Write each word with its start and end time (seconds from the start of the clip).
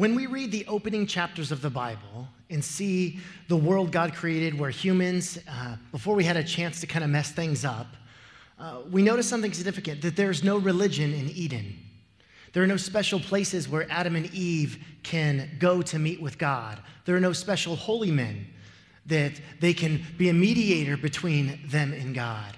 when 0.00 0.14
we 0.14 0.26
read 0.26 0.50
the 0.50 0.64
opening 0.66 1.06
chapters 1.06 1.52
of 1.52 1.60
the 1.60 1.68
Bible 1.68 2.26
and 2.48 2.64
see 2.64 3.20
the 3.48 3.56
world 3.56 3.92
God 3.92 4.14
created 4.14 4.58
where 4.58 4.70
humans, 4.70 5.38
uh, 5.46 5.76
before 5.92 6.14
we 6.14 6.24
had 6.24 6.38
a 6.38 6.42
chance 6.42 6.80
to 6.80 6.86
kind 6.86 7.04
of 7.04 7.10
mess 7.10 7.32
things 7.32 7.66
up, 7.66 7.86
uh, 8.58 8.78
we 8.90 9.02
notice 9.02 9.28
something 9.28 9.52
significant 9.52 10.00
that 10.00 10.16
there's 10.16 10.42
no 10.42 10.56
religion 10.56 11.12
in 11.12 11.28
Eden. 11.28 11.76
There 12.54 12.62
are 12.62 12.66
no 12.66 12.78
special 12.78 13.20
places 13.20 13.68
where 13.68 13.86
Adam 13.90 14.16
and 14.16 14.32
Eve 14.32 14.82
can 15.02 15.50
go 15.58 15.82
to 15.82 15.98
meet 15.98 16.18
with 16.18 16.38
God. 16.38 16.78
There 17.04 17.14
are 17.14 17.20
no 17.20 17.34
special 17.34 17.76
holy 17.76 18.10
men 18.10 18.46
that 19.04 19.38
they 19.60 19.74
can 19.74 20.02
be 20.16 20.30
a 20.30 20.32
mediator 20.32 20.96
between 20.96 21.60
them 21.66 21.92
and 21.92 22.14
God. 22.14 22.56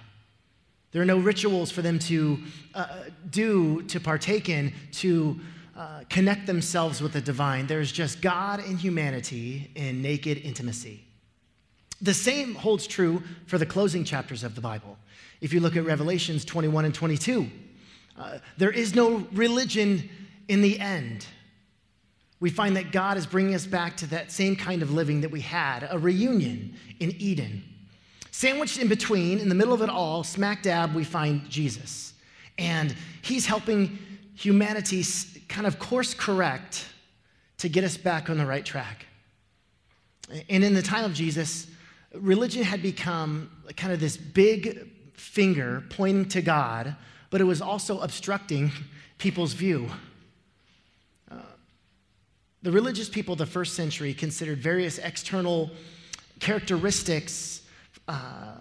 There 0.92 1.02
are 1.02 1.06
no 1.06 1.19
rituals 1.19 1.72
for 1.72 1.83
them 1.83 1.98
to 2.00 2.38
uh, 2.72 2.86
do, 3.30 3.83
to 3.84 3.98
partake 3.98 4.48
in, 4.48 4.72
to 4.92 5.41
uh, 5.82 6.04
connect 6.09 6.46
themselves 6.46 7.00
with 7.02 7.12
the 7.12 7.20
divine. 7.20 7.66
There's 7.66 7.91
just 7.91 8.22
God 8.22 8.60
and 8.60 8.78
humanity 8.78 9.68
in 9.74 10.00
naked 10.00 10.38
intimacy. 10.38 11.02
The 12.00 12.14
same 12.14 12.55
holds 12.55 12.86
true 12.86 13.20
for 13.46 13.58
the 13.58 13.66
closing 13.66 14.05
chapters 14.05 14.45
of 14.45 14.55
the 14.55 14.60
Bible. 14.60 14.96
If 15.41 15.52
you 15.52 15.58
look 15.58 15.74
at 15.74 15.84
Revelations 15.84 16.45
21 16.45 16.84
and 16.84 16.95
22, 16.95 17.50
uh, 18.16 18.38
there 18.58 18.70
is 18.70 18.95
no 18.95 19.27
religion 19.32 20.08
in 20.46 20.62
the 20.62 20.78
end. 20.78 21.27
We 22.38 22.50
find 22.50 22.77
that 22.77 22.92
God 22.92 23.16
is 23.16 23.27
bringing 23.27 23.56
us 23.56 23.66
back 23.66 23.96
to 23.96 24.06
that 24.06 24.30
same 24.30 24.55
kind 24.55 24.83
of 24.83 24.92
living 24.92 25.22
that 25.22 25.33
we 25.33 25.41
had, 25.41 25.88
a 25.91 25.98
reunion 25.98 26.77
in 27.00 27.10
Eden. 27.19 27.64
Sandwiched 28.30 28.78
in 28.78 28.86
between, 28.86 29.41
in 29.41 29.48
the 29.48 29.56
middle 29.56 29.75
of 29.75 29.83
it 29.83 29.88
all, 29.88 30.22
smack 30.22 30.62
dab, 30.62 30.94
we 30.94 31.03
find 31.03 31.50
Jesus. 31.50 32.14
And 32.56 32.94
he's 33.22 33.47
helping 33.47 33.98
humanity 34.34 35.03
kind 35.53 35.67
of 35.67 35.78
course 35.78 36.14
correct 36.14 36.86
to 37.58 37.69
get 37.69 37.84
us 37.84 37.98
back 37.98 38.31
on 38.31 38.39
the 38.39 38.47
right 38.47 38.64
track. 38.64 39.05
And 40.48 40.64
in 40.64 40.72
the 40.72 40.81
time 40.81 41.05
of 41.05 41.12
Jesus, 41.12 41.67
religion 42.14 42.62
had 42.62 42.81
become 42.81 43.50
kind 43.77 43.92
of 43.92 44.00
this 44.00 44.17
big 44.17 44.89
finger 45.12 45.84
pointing 45.91 46.27
to 46.31 46.41
God, 46.41 46.97
but 47.28 47.42
it 47.42 47.44
was 47.44 47.61
also 47.61 48.00
obstructing 48.00 48.72
people's 49.19 49.53
view. 49.53 49.91
Uh, 51.31 51.36
the 52.62 52.72
religious 52.72 53.11
people 53.11 53.33
of 53.33 53.39
the 53.39 53.44
first 53.44 53.75
century 53.75 54.14
considered 54.14 54.59
various 54.59 54.97
external 54.97 55.70
characteristics 56.41 57.61
uh, 58.09 58.55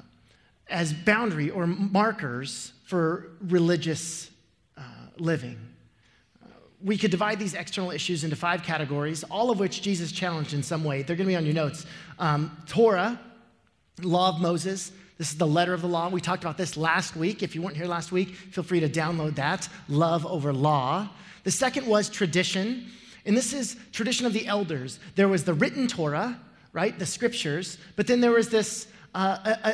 as 0.70 0.92
boundary 0.92 1.50
or 1.52 1.66
markers 1.66 2.74
for 2.86 3.32
religious 3.40 4.30
uh, 4.78 4.82
living 5.18 5.71
we 6.84 6.98
could 6.98 7.12
divide 7.12 7.40
these 7.40 7.54
external 7.54 7.92
issues 7.92 8.24
into 8.24 8.36
five 8.36 8.64
categories, 8.64 9.24
all 9.26 9.52
of 9.52 9.60
which 9.60 9.82
Jesus 9.82 10.12
challenged 10.12 10.54
in 10.54 10.64
some 10.64 10.84
way. 10.84 11.04
They're 11.04 11.16
going 11.16 11.28
to 11.28 11.32
be 11.32 11.36
on 11.36 11.46
your 11.46 11.54
notes. 11.54 11.86
Um, 12.20 12.56
Torah, 12.68 13.20
law 14.02 14.30
of 14.30 14.42
Moses. 14.42 14.92
This 15.18 15.32
is 15.32 15.38
the 15.38 15.48
letter 15.48 15.74
of 15.74 15.82
the 15.82 15.88
law. 15.88 16.10
We 16.10 16.22
talked 16.22 16.44
about 16.44 16.58
this 16.58 16.76
last 16.76 17.16
week. 17.16 17.44
If 17.44 17.54
you 17.54 17.62
weren't 17.62 17.78
here 17.78 17.86
last 17.86 18.12
week, 18.12 18.30
feel 18.30 18.64
free 18.64 18.80
to 18.80 18.90
download 18.90 19.36
that. 19.36 19.70
Love 19.88 20.26
over 20.26 20.52
law. 20.52 21.10
The 21.44 21.52
second 21.52 21.86
was 21.86 22.10
tradition, 22.10 22.88
and 23.26 23.38
this 23.38 23.54
is 23.54 23.78
tradition 23.92 24.26
of 24.26 24.34
the 24.34 24.48
elders. 24.48 25.00
There 25.16 25.28
was 25.28 25.44
the 25.44 25.54
written 25.54 25.88
Torah, 25.88 26.40
right, 26.74 26.98
the 26.98 27.06
scriptures, 27.06 27.78
but 27.96 28.08
then 28.08 28.22
there 28.22 28.32
was 28.32 28.50
this 28.50 28.88
uh, 29.14 29.38
uh, 29.46 29.56
uh, 29.64 29.74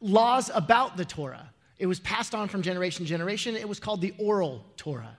laws 0.00 0.50
about 0.54 0.96
the 0.96 1.04
Torah. 1.04 1.50
It 1.78 1.86
was 1.86 2.00
passed 2.00 2.34
on 2.34 2.48
from 2.48 2.62
generation 2.62 3.04
to 3.04 3.08
generation. 3.08 3.56
It 3.56 3.68
was 3.68 3.78
called 3.78 4.00
the 4.00 4.14
oral 4.18 4.64
Torah. 4.76 5.16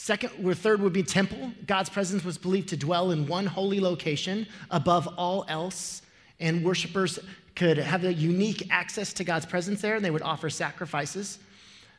Second 0.00 0.30
or 0.46 0.54
third 0.54 0.80
would 0.80 0.92
be 0.92 1.02
temple. 1.02 1.50
God's 1.66 1.90
presence 1.90 2.22
was 2.22 2.38
believed 2.38 2.68
to 2.68 2.76
dwell 2.76 3.10
in 3.10 3.26
one 3.26 3.46
holy 3.46 3.80
location 3.80 4.46
above 4.70 5.08
all 5.18 5.44
else, 5.48 6.02
and 6.38 6.64
worshipers 6.64 7.18
could 7.56 7.78
have 7.78 8.04
a 8.04 8.14
unique 8.14 8.68
access 8.70 9.12
to 9.14 9.24
God's 9.24 9.44
presence 9.44 9.80
there, 9.80 9.96
and 9.96 10.04
they 10.04 10.12
would 10.12 10.22
offer 10.22 10.48
sacrifices. 10.50 11.40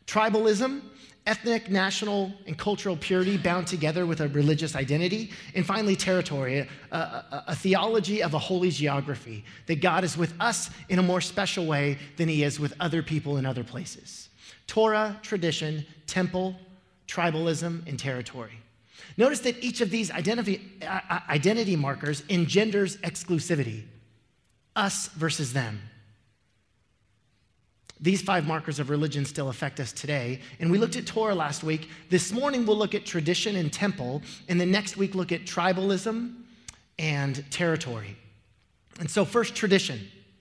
Tribalism, 0.08 0.82
ethnic, 1.28 1.70
national, 1.70 2.32
and 2.48 2.58
cultural 2.58 2.96
purity 2.96 3.36
bound 3.36 3.68
together 3.68 4.06
with 4.06 4.22
a 4.22 4.30
religious 4.30 4.78
identity. 4.78 5.32
And 5.54 5.66
finally, 5.66 5.98
territory, 5.98 6.70
a, 6.92 6.96
a, 6.96 7.44
a, 7.48 7.56
theology 7.56 8.24
of 8.24 8.34
a 8.34 8.40
holy 8.40 8.72
geography, 8.72 9.44
that 9.66 9.82
God 9.82 10.06
is 10.06 10.16
with 10.16 10.34
us 10.40 10.70
in 10.88 11.00
a 11.00 11.04
more 11.04 11.20
special 11.20 11.66
way 11.66 11.98
than 12.16 12.30
he 12.30 12.46
is 12.46 12.62
with 12.62 12.74
other 12.80 13.04
people 13.04 13.36
in 13.36 13.46
other 13.46 13.66
places. 13.66 14.30
Torah, 14.68 15.20
tradition, 15.22 15.86
temple, 16.08 16.56
tribalism, 17.10 17.88
and 17.88 17.98
territory. 17.98 18.60
Notice 19.18 19.40
that 19.42 19.62
each 19.64 19.82
of 19.82 19.90
these 19.90 20.12
identity, 20.12 20.62
uh, 20.82 21.00
uh, 21.10 21.20
identity 21.30 21.76
markers 21.76 22.24
engenders 22.30 22.98
exclusivity 22.98 23.84
us 24.76 25.08
versus 25.10 25.52
them. 25.52 25.82
These 28.00 28.22
five 28.22 28.48
markers 28.48 28.80
of 28.80 28.90
religion 28.90 29.26
still 29.26 29.50
affect 29.50 29.80
us 29.82 29.92
today. 29.92 30.40
And 30.60 30.72
we 30.72 30.78
looked 30.78 30.96
at 30.96 31.06
Torah 31.06 31.36
last 31.36 31.64
week. 31.64 31.90
This 32.10 32.32
morning, 32.32 32.66
we'll 32.66 32.78
look 32.78 32.96
at 32.96 33.06
tradition 33.06 33.58
and 33.58 33.74
temple. 33.74 34.22
And 34.48 34.62
the 34.62 34.66
next 34.66 34.96
week, 34.96 35.16
look 35.16 35.34
at 35.34 35.42
tribalism 35.42 36.34
and 36.98 37.52
territory. 37.52 38.16
And 39.00 39.12
so, 39.12 39.26
first, 39.26 39.54
tradition. 39.54 40.00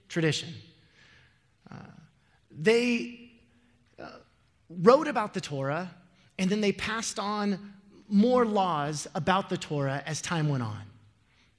Tradition. 0.08 0.50
Uh, 1.68 1.76
they 2.50 3.32
uh, 3.98 4.06
wrote 4.68 5.08
about 5.08 5.34
the 5.34 5.40
Torah 5.40 5.90
and 6.38 6.50
then 6.50 6.60
they 6.60 6.72
passed 6.72 7.18
on 7.18 7.72
more 8.08 8.44
laws 8.44 9.06
about 9.14 9.48
the 9.48 9.56
Torah 9.56 10.02
as 10.06 10.20
time 10.22 10.48
went 10.48 10.62
on. 10.62 10.82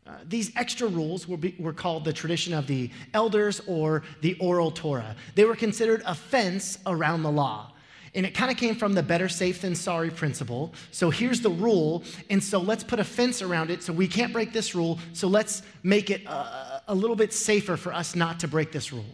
Uh, 0.08 0.14
these 0.28 0.52
extra 0.56 0.88
rules 0.88 1.28
were, 1.28 1.38
be, 1.38 1.56
were 1.60 1.74
called 1.74 2.04
the 2.04 2.14
tradition 2.14 2.54
of 2.54 2.66
the 2.66 2.90
elders 3.14 3.62
or 3.68 4.04
the 4.22 4.36
oral 4.40 4.72
Torah. 4.72 5.16
They 5.36 5.46
were 5.46 5.56
considered 5.56 6.02
a 6.06 6.16
fence 6.16 6.80
around 6.88 7.22
the 7.22 7.32
law. 7.32 7.74
And 8.16 8.26
it 8.26 8.34
kind 8.34 8.50
of 8.50 8.58
came 8.58 8.74
from 8.74 8.94
the 8.94 9.04
better 9.04 9.30
safe 9.30 9.62
than 9.62 9.76
sorry 9.76 10.10
principle. 10.10 10.74
So 10.90 11.12
here's 11.12 11.42
the 11.42 11.52
rule. 11.52 12.04
And 12.32 12.44
so 12.44 12.60
let's 12.60 12.84
put 12.84 13.00
a 13.00 13.04
fence 13.04 13.44
around 13.44 13.70
it 13.70 13.84
so 13.84 13.94
we 13.94 14.08
can't 14.08 14.34
break 14.34 14.52
this 14.52 14.74
rule. 14.74 14.98
So 15.14 15.28
let's 15.28 15.62
make 15.84 16.10
it 16.10 16.26
a, 16.26 16.82
a 16.88 16.96
little 16.96 17.16
bit 17.16 17.32
safer 17.32 17.78
for 17.78 17.94
us 17.94 18.16
not 18.16 18.40
to 18.40 18.48
break 18.48 18.72
this 18.72 18.92
rule. 18.92 19.06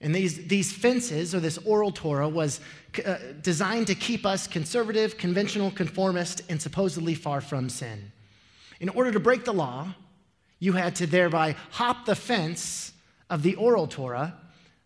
And 0.00 0.14
these, 0.14 0.46
these 0.46 0.72
fences, 0.72 1.34
or 1.34 1.40
this 1.40 1.58
oral 1.58 1.90
Torah, 1.90 2.28
was 2.28 2.60
uh, 3.04 3.16
designed 3.40 3.86
to 3.86 3.94
keep 3.94 4.26
us 4.26 4.46
conservative, 4.46 5.16
conventional, 5.16 5.70
conformist, 5.70 6.42
and 6.50 6.60
supposedly 6.60 7.14
far 7.14 7.40
from 7.40 7.68
sin. 7.68 8.12
In 8.78 8.90
order 8.90 9.10
to 9.10 9.20
break 9.20 9.44
the 9.44 9.54
law, 9.54 9.94
you 10.58 10.72
had 10.72 10.94
to 10.96 11.06
thereby 11.06 11.56
hop 11.70 12.04
the 12.04 12.14
fence 12.14 12.92
of 13.30 13.42
the 13.42 13.54
oral 13.56 13.86
Torah 13.86 14.34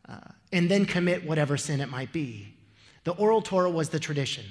uh, 0.09 0.19
and 0.53 0.69
then 0.69 0.85
commit 0.85 1.25
whatever 1.25 1.57
sin 1.57 1.81
it 1.81 1.89
might 1.89 2.13
be. 2.13 2.55
The 3.05 3.13
oral 3.13 3.43
Torah 3.43 3.71
was 3.71 3.89
the 3.89 3.99
tradition. 3.99 4.45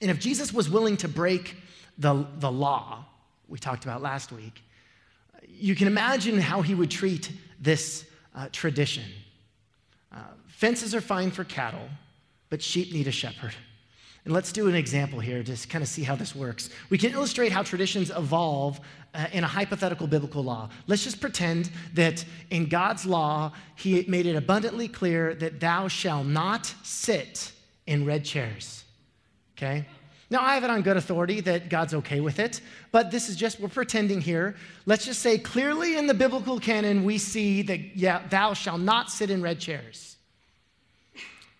And 0.00 0.10
if 0.10 0.18
Jesus 0.18 0.52
was 0.52 0.68
willing 0.68 0.96
to 0.98 1.08
break 1.08 1.56
the, 1.96 2.26
the 2.38 2.50
law, 2.50 3.04
we 3.48 3.58
talked 3.58 3.84
about 3.84 4.02
last 4.02 4.32
week, 4.32 4.62
you 5.46 5.74
can 5.74 5.86
imagine 5.86 6.38
how 6.40 6.62
he 6.62 6.74
would 6.74 6.90
treat 6.90 7.30
this 7.60 8.04
uh, 8.34 8.48
tradition. 8.50 9.04
Fences 10.62 10.94
are 10.94 11.00
fine 11.00 11.32
for 11.32 11.42
cattle, 11.42 11.88
but 12.48 12.62
sheep 12.62 12.92
need 12.92 13.08
a 13.08 13.10
shepherd. 13.10 13.52
And 14.24 14.32
let's 14.32 14.52
do 14.52 14.68
an 14.68 14.76
example 14.76 15.18
here 15.18 15.42
to 15.42 15.56
kind 15.66 15.82
of 15.82 15.88
see 15.88 16.04
how 16.04 16.14
this 16.14 16.36
works. 16.36 16.70
We 16.88 16.98
can 16.98 17.10
illustrate 17.10 17.50
how 17.50 17.64
traditions 17.64 18.12
evolve 18.16 18.78
uh, 19.12 19.26
in 19.32 19.42
a 19.42 19.48
hypothetical 19.48 20.06
biblical 20.06 20.44
law. 20.44 20.70
Let's 20.86 21.02
just 21.02 21.20
pretend 21.20 21.72
that 21.94 22.24
in 22.50 22.66
God's 22.66 23.04
law, 23.04 23.50
He 23.74 24.04
made 24.06 24.24
it 24.24 24.36
abundantly 24.36 24.86
clear 24.86 25.34
that 25.34 25.58
thou 25.58 25.88
shalt 25.88 26.28
not 26.28 26.72
sit 26.84 27.50
in 27.88 28.06
red 28.06 28.24
chairs. 28.24 28.84
Okay? 29.58 29.84
Now, 30.30 30.42
I 30.42 30.54
have 30.54 30.62
it 30.62 30.70
on 30.70 30.82
good 30.82 30.96
authority 30.96 31.40
that 31.40 31.70
God's 31.70 31.92
okay 31.94 32.20
with 32.20 32.38
it, 32.38 32.60
but 32.92 33.10
this 33.10 33.28
is 33.28 33.34
just, 33.34 33.58
we're 33.58 33.66
pretending 33.66 34.20
here. 34.20 34.54
Let's 34.86 35.06
just 35.06 35.22
say 35.22 35.38
clearly 35.38 35.96
in 35.96 36.06
the 36.06 36.14
biblical 36.14 36.60
canon, 36.60 37.02
we 37.02 37.18
see 37.18 37.62
that, 37.62 37.96
yeah, 37.96 38.22
thou 38.28 38.54
shalt 38.54 38.80
not 38.80 39.10
sit 39.10 39.28
in 39.28 39.42
red 39.42 39.58
chairs. 39.58 40.11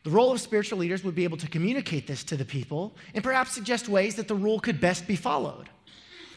The 0.04 0.10
role 0.10 0.32
of 0.32 0.40
spiritual 0.40 0.78
leaders 0.78 1.04
would 1.04 1.14
be 1.14 1.24
able 1.24 1.36
to 1.38 1.48
communicate 1.48 2.06
this 2.06 2.24
to 2.24 2.36
the 2.36 2.44
people 2.44 2.96
and 3.14 3.22
perhaps 3.22 3.52
suggest 3.52 3.88
ways 3.88 4.16
that 4.16 4.28
the 4.28 4.34
rule 4.34 4.58
could 4.58 4.80
best 4.80 5.06
be 5.06 5.16
followed. 5.16 5.68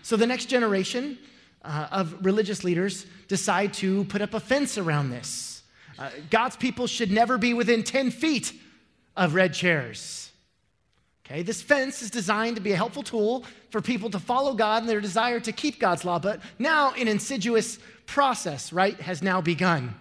So 0.03 0.15
the 0.15 0.27
next 0.27 0.45
generation 0.45 1.17
uh, 1.63 1.87
of 1.91 2.23
religious 2.23 2.63
leaders 2.63 3.07
decide 3.27 3.73
to 3.75 4.03
put 4.05 4.21
up 4.21 4.35
a 4.35 4.39
fence 4.39 4.77
around 4.77 5.09
this. 5.09 5.63
Uh, 5.97 6.11
God's 6.29 6.55
people 6.55 6.85
should 6.85 7.11
never 7.11 7.37
be 7.37 7.53
within 7.53 7.81
10 7.81 8.11
feet 8.11 8.53
of 9.17 9.33
red 9.33 9.53
chairs. 9.53 10.31
Okay, 11.25 11.41
this 11.41 11.61
fence 11.61 12.03
is 12.03 12.11
designed 12.11 12.55
to 12.55 12.61
be 12.61 12.71
a 12.71 12.75
helpful 12.75 13.01
tool 13.01 13.45
for 13.71 13.81
people 13.81 14.11
to 14.11 14.19
follow 14.19 14.53
God 14.53 14.83
and 14.83 14.89
their 14.89 15.01
desire 15.01 15.39
to 15.39 15.51
keep 15.51 15.79
God's 15.79 16.05
law, 16.05 16.19
but 16.19 16.39
now 16.59 16.93
an 16.93 17.07
insidious 17.07 17.79
process, 18.05 18.71
right, 18.71 18.99
has 19.01 19.23
now 19.23 19.41
begun. 19.41 19.95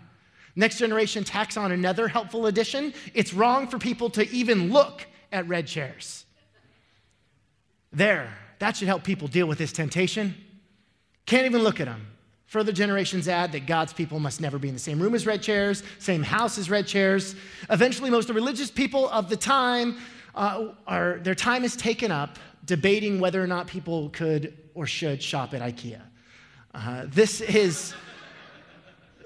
Next 0.56 0.78
generation 0.78 1.24
tacks 1.24 1.56
on 1.56 1.72
another 1.72 2.08
helpful 2.08 2.46
addition. 2.46 2.94
It's 3.12 3.34
wrong 3.34 3.66
for 3.66 3.78
people 3.78 4.10
to 4.10 4.28
even 4.30 4.72
look 4.72 5.06
at 5.32 5.48
red 5.48 5.66
chairs. 5.66 6.24
There, 7.92 8.32
That 8.60 8.76
should 8.76 8.88
help 8.88 9.04
people 9.04 9.28
deal 9.28 9.46
with 9.46 9.58
this 9.58 9.72
temptation. 9.72 10.34
Can't 11.26 11.44
even 11.46 11.62
look 11.62 11.80
at 11.80 11.86
them. 11.86 12.06
Further 12.46 12.72
generations 12.72 13.26
add 13.26 13.52
that 13.52 13.66
God's 13.66 13.92
people 13.92 14.20
must 14.20 14.40
never 14.40 14.58
be 14.58 14.68
in 14.68 14.74
the 14.74 14.80
same 14.80 15.00
room 15.00 15.14
as 15.14 15.26
red 15.26 15.42
chairs, 15.42 15.82
same 15.98 16.22
house 16.22 16.56
as 16.56 16.70
red 16.70 16.86
chairs. 16.86 17.34
Eventually, 17.68 18.10
most 18.10 18.28
of 18.30 18.34
the 18.34 18.40
religious 18.40 18.70
people 18.70 19.08
of 19.10 19.28
the 19.28 19.36
time 19.36 19.98
uh, 20.34 20.68
are, 20.86 21.18
their 21.18 21.34
time 21.34 21.64
is 21.64 21.74
taken 21.74 22.12
up 22.12 22.38
debating 22.64 23.18
whether 23.18 23.42
or 23.42 23.46
not 23.46 23.66
people 23.66 24.08
could 24.10 24.56
or 24.74 24.86
should 24.86 25.22
shop 25.22 25.52
at 25.52 25.60
IKEA. 25.60 26.00
Uh, 26.72 27.06
this 27.08 27.40
is 27.40 27.92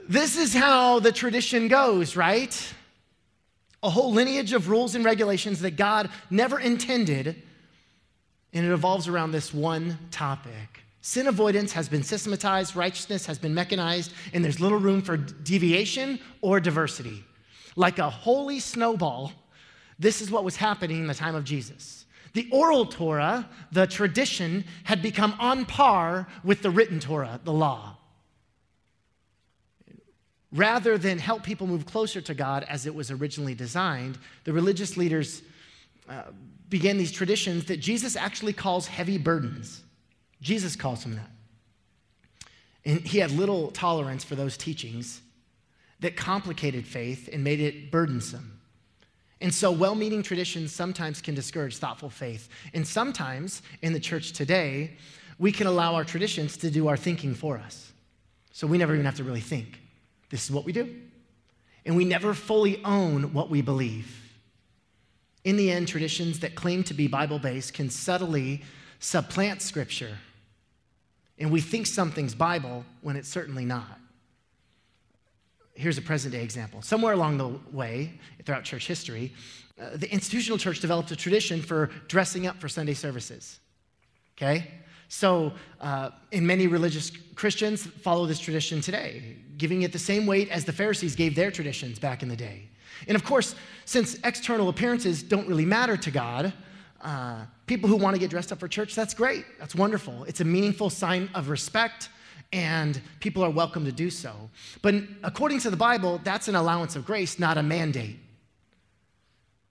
this 0.09 0.39
is 0.39 0.55
how 0.55 1.01
the 1.01 1.13
tradition 1.13 1.69
goes, 1.69 2.17
right? 2.17 2.75
A 3.83 3.91
whole 3.91 4.11
lineage 4.11 4.55
of 4.55 4.71
rules 4.71 4.95
and 4.95 5.05
regulations 5.05 5.61
that 5.61 5.77
God 5.77 6.09
never 6.31 6.59
intended, 6.59 7.37
and 8.55 8.65
it 8.65 8.73
evolves 8.73 9.07
around 9.07 9.33
this 9.33 9.53
one 9.53 9.99
topic. 10.11 10.83
Sin 11.03 11.27
avoidance 11.27 11.73
has 11.73 11.89
been 11.89 12.03
systematized, 12.03 12.75
righteousness 12.75 13.27
has 13.27 13.39
been 13.39 13.55
mechanized, 13.55 14.13
and 14.33 14.43
there's 14.43 14.61
little 14.61 14.79
room 14.79 15.03
for 15.03 15.17
deviation 15.17 16.19
or 16.41 16.59
diversity. 16.59 17.23
Like 17.77 17.99
a 17.99 18.09
holy 18.11 18.61
snowball, 18.61 19.33
this 19.99 20.23
is 20.23 20.31
what 20.31 20.43
was 20.43 20.57
happening 20.57 21.01
in 21.01 21.07
the 21.07 21.15
time 21.15 21.35
of 21.35 21.45
Jesus. 21.45 22.07
The 22.33 22.49
oral 22.51 22.87
Torah, 22.87 23.49
the 23.73 23.87
tradition, 23.87 24.65
had 24.85 25.03
become 25.03 25.35
on 25.39 25.67
par 25.67 26.27
with 26.43 26.63
the 26.63 26.71
written 26.71 26.99
Torah, 26.99 27.41
the 27.45 27.53
law. 27.53 27.98
Rather 30.53 30.97
than 30.97 31.19
help 31.19 31.43
people 31.43 31.67
move 31.67 31.85
closer 31.85 32.21
to 32.23 32.35
God 32.35 32.65
as 32.69 32.87
it 32.87 32.95
was 32.95 33.11
originally 33.11 33.55
designed, 33.55 34.19
the 34.45 34.53
religious 34.53 34.97
leaders 34.97 35.43
uh, 36.09 36.23
began 36.69 36.97
these 36.97 37.13
traditions 37.13 37.67
that 37.67 37.79
Jesus 37.79 38.17
actually 38.17 38.55
calls 38.55 38.87
heavy 38.87 39.19
burdens. 39.19 39.83
Jesus 40.41 40.77
calls 40.77 41.03
them 41.03 41.17
that. 41.17 41.31
And 42.85 43.01
he 43.01 43.19
had 43.19 43.31
little 43.33 43.71
tolerance 43.73 44.25
for 44.25 44.35
those 44.35 44.57
teachings 44.57 45.21
that 46.01 46.17
complicated 46.17 46.87
faith 46.87 47.29
and 47.33 47.45
made 47.45 47.61
it 47.61 47.91
burdensome. 47.91 48.59
And 49.41 49.53
so, 49.55 49.71
well 49.71 49.95
meaning 49.95 50.23
traditions 50.23 50.73
sometimes 50.73 51.21
can 51.21 51.35
discourage 51.35 51.77
thoughtful 51.77 52.11
faith. 52.11 52.49
And 52.73 52.87
sometimes 52.87 53.63
in 53.83 53.93
the 53.93 54.01
church 54.01 54.33
today, 54.33 54.93
we 55.39 55.53
can 55.53 55.67
allow 55.67 55.95
our 55.95 56.05
traditions 56.05 56.57
to 56.59 56.71
do 56.71 56.89
our 56.89 56.97
thinking 56.97 57.35
for 57.35 57.59
us. 57.59 57.93
So 58.51 58.67
we 58.67 58.79
never 58.79 58.95
even 58.95 59.05
have 59.05 59.17
to 59.17 59.25
really 59.25 59.41
think. 59.41 59.81
This 60.31 60.45
is 60.45 60.51
what 60.51 60.65
we 60.65 60.73
do. 60.73 60.95
And 61.85 61.97
we 61.97 62.05
never 62.05 62.35
fully 62.35 62.83
own 62.85 63.33
what 63.33 63.49
we 63.49 63.63
believe. 63.63 64.15
In 65.45 65.57
the 65.57 65.71
end, 65.71 65.89
traditions 65.89 66.41
that 66.41 66.55
claim 66.55 66.83
to 66.85 66.95
be 66.95 67.07
Bible 67.07 67.39
based 67.39 67.73
can 67.73 67.89
subtly 67.89 68.63
supplant 68.99 69.63
Scripture. 69.63 70.19
And 71.39 71.51
we 71.51 71.61
think 71.61 71.87
something's 71.87 72.35
Bible 72.35 72.85
when 73.01 73.17
it's 73.17 73.29
certainly 73.29 73.65
not. 73.65 73.99
Here's 75.75 75.97
a 75.97 76.03
present 76.03 76.35
day 76.35 76.43
example. 76.43 76.83
Somewhere 76.83 77.13
along 77.13 77.39
the 77.39 77.49
way, 77.73 78.19
throughout 78.45 78.65
church 78.65 78.89
history, 78.89 79.33
uh, 79.81 79.91
the 79.95 80.13
institutional 80.13 80.59
church 80.59 80.81
developed 80.81 81.13
a 81.13 81.17
tradition 81.17 81.63
for 81.63 81.91
dressing 82.09 82.49
up 82.49 82.57
for 82.61 82.69
Sunday 82.69 82.95
services. 82.95 83.61
Okay? 84.37 84.69
So, 85.09 85.53
uh, 85.81 86.11
in 86.33 86.47
many 86.47 86.67
religious 86.67 87.11
Christians 87.35 87.87
follow 87.87 88.27
this 88.27 88.39
tradition 88.39 88.81
today, 88.81 89.37
giving 89.57 89.83
it 89.83 89.93
the 89.93 89.99
same 89.99 90.27
weight 90.27 90.51
as 90.51 90.65
the 90.65 90.73
Pharisees 90.73 91.17
gave 91.17 91.35
their 91.35 91.51
traditions 91.51 91.99
back 91.99 92.23
in 92.23 92.29
the 92.29 92.37
day. 92.37 92.69
And 93.07 93.17
of 93.17 93.25
course, 93.25 93.55
since 93.85 94.17
external 94.25 94.69
appearances 94.69 95.23
don't 95.23 95.49
really 95.49 95.65
matter 95.65 95.97
to 95.97 96.11
God, 96.11 96.53
uh, 97.01 97.45
people 97.67 97.89
who 97.89 97.97
want 97.97 98.17
to 98.17 98.21
get 98.21 98.29
dressed 98.29 98.53
up 98.53 98.59
for 98.59 98.69
church, 98.69 98.95
that's 98.95 99.15
great. 99.15 99.45
That's 99.59 99.75
wonderful. 99.75 100.25
It's 100.25 100.41
a 100.41 100.45
meaningful 100.45 100.91
sign 100.91 101.31
of 101.35 101.49
respect, 101.49 102.11
and 102.53 103.01
people 103.21 103.45
are 103.45 103.51
welcome 103.51 103.85
to 103.85 103.93
do 103.93 104.11
so. 104.11 104.33
But 104.83 104.95
according 105.23 105.61
to 105.61 105.71
the 105.71 105.77
Bible, 105.77 106.21
that's 106.25 106.49
an 106.49 106.55
allowance 106.55 106.97
of 106.97 107.07
grace, 107.07 107.39
not 107.39 107.57
a 107.57 107.63
mandate. 107.63 108.19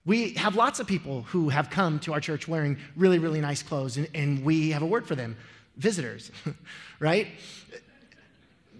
We 0.07 0.31
have 0.35 0.55
lots 0.55 0.79
of 0.79 0.87
people 0.87 1.23
who 1.23 1.49
have 1.49 1.69
come 1.69 1.99
to 1.99 2.13
our 2.13 2.21
church 2.21 2.47
wearing 2.47 2.77
really, 2.95 3.19
really 3.19 3.41
nice 3.41 3.61
clothes, 3.61 3.97
and, 3.97 4.07
and 4.15 4.43
we 4.43 4.71
have 4.71 4.81
a 4.81 4.85
word 4.85 5.05
for 5.05 5.15
them 5.15 5.35
visitors, 5.75 6.31
right? 6.99 7.27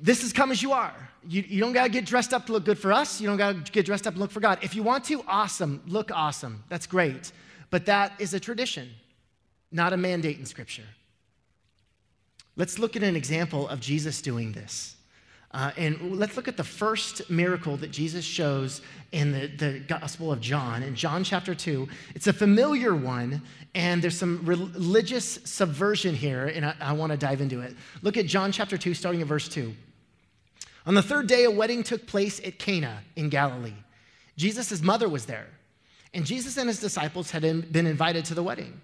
This 0.01 0.23
is 0.23 0.31
come 0.31 0.51
as 0.51 0.63
you 0.63 0.71
are. 0.71 0.95
You, 1.27 1.43
you 1.45 1.59
don't 1.59 1.73
got 1.73 1.83
to 1.83 1.89
get 1.89 2.05
dressed 2.05 2.33
up 2.33 2.45
to 2.45 2.53
look 2.53 2.63
good 2.63 2.79
for 2.79 2.93
us. 2.93 3.19
You 3.19 3.27
don't 3.27 3.35
got 3.35 3.65
to 3.65 3.71
get 3.73 3.85
dressed 3.85 4.07
up 4.07 4.13
to 4.13 4.19
look 4.21 4.31
for 4.31 4.39
God. 4.39 4.59
If 4.61 4.73
you 4.73 4.83
want 4.83 5.03
to, 5.05 5.21
awesome. 5.27 5.83
Look 5.85 6.11
awesome. 6.13 6.63
That's 6.69 6.87
great. 6.87 7.33
But 7.71 7.87
that 7.87 8.13
is 8.19 8.33
a 8.33 8.39
tradition, 8.39 8.89
not 9.69 9.91
a 9.91 9.97
mandate 9.97 10.39
in 10.39 10.45
Scripture. 10.45 10.85
Let's 12.55 12.79
look 12.79 12.95
at 12.95 13.03
an 13.03 13.17
example 13.17 13.67
of 13.67 13.81
Jesus 13.81 14.21
doing 14.21 14.53
this. 14.53 14.96
Uh, 15.51 15.71
and 15.77 16.19
let's 16.19 16.35
look 16.35 16.47
at 16.47 16.57
the 16.57 16.63
first 16.63 17.29
miracle 17.29 17.77
that 17.77 17.89
Jesus 17.89 18.25
shows 18.25 18.81
in 19.11 19.31
the, 19.31 19.47
the 19.47 19.79
Gospel 19.79 20.31
of 20.31 20.41
John, 20.41 20.83
in 20.83 20.93
John 20.93 21.23
chapter 21.23 21.55
2. 21.55 21.87
It's 22.15 22.27
a 22.27 22.33
familiar 22.33 22.93
one, 22.93 23.41
and 23.73 24.01
there's 24.01 24.17
some 24.17 24.45
religious 24.45 25.39
subversion 25.45 26.13
here, 26.15 26.47
and 26.47 26.65
I, 26.65 26.75
I 26.81 26.93
want 26.93 27.13
to 27.13 27.17
dive 27.17 27.39
into 27.39 27.61
it. 27.61 27.75
Look 28.01 28.17
at 28.17 28.25
John 28.25 28.51
chapter 28.51 28.77
2, 28.77 28.93
starting 28.93 29.21
at 29.21 29.27
verse 29.27 29.47
2. 29.47 29.73
On 30.85 30.93
the 30.93 31.01
third 31.01 31.27
day, 31.27 31.45
a 31.45 31.51
wedding 31.51 31.81
took 31.81 32.05
place 32.07 32.41
at 32.45 32.59
Cana 32.59 32.99
in 33.15 33.29
Galilee. 33.29 33.73
Jesus' 34.35 34.81
mother 34.81 35.07
was 35.07 35.25
there, 35.25 35.47
and 36.13 36.25
Jesus 36.25 36.57
and 36.57 36.67
his 36.67 36.79
disciples 36.79 37.31
had 37.31 37.41
been 37.71 37.87
invited 37.87 38.25
to 38.25 38.33
the 38.33 38.43
wedding. 38.43 38.81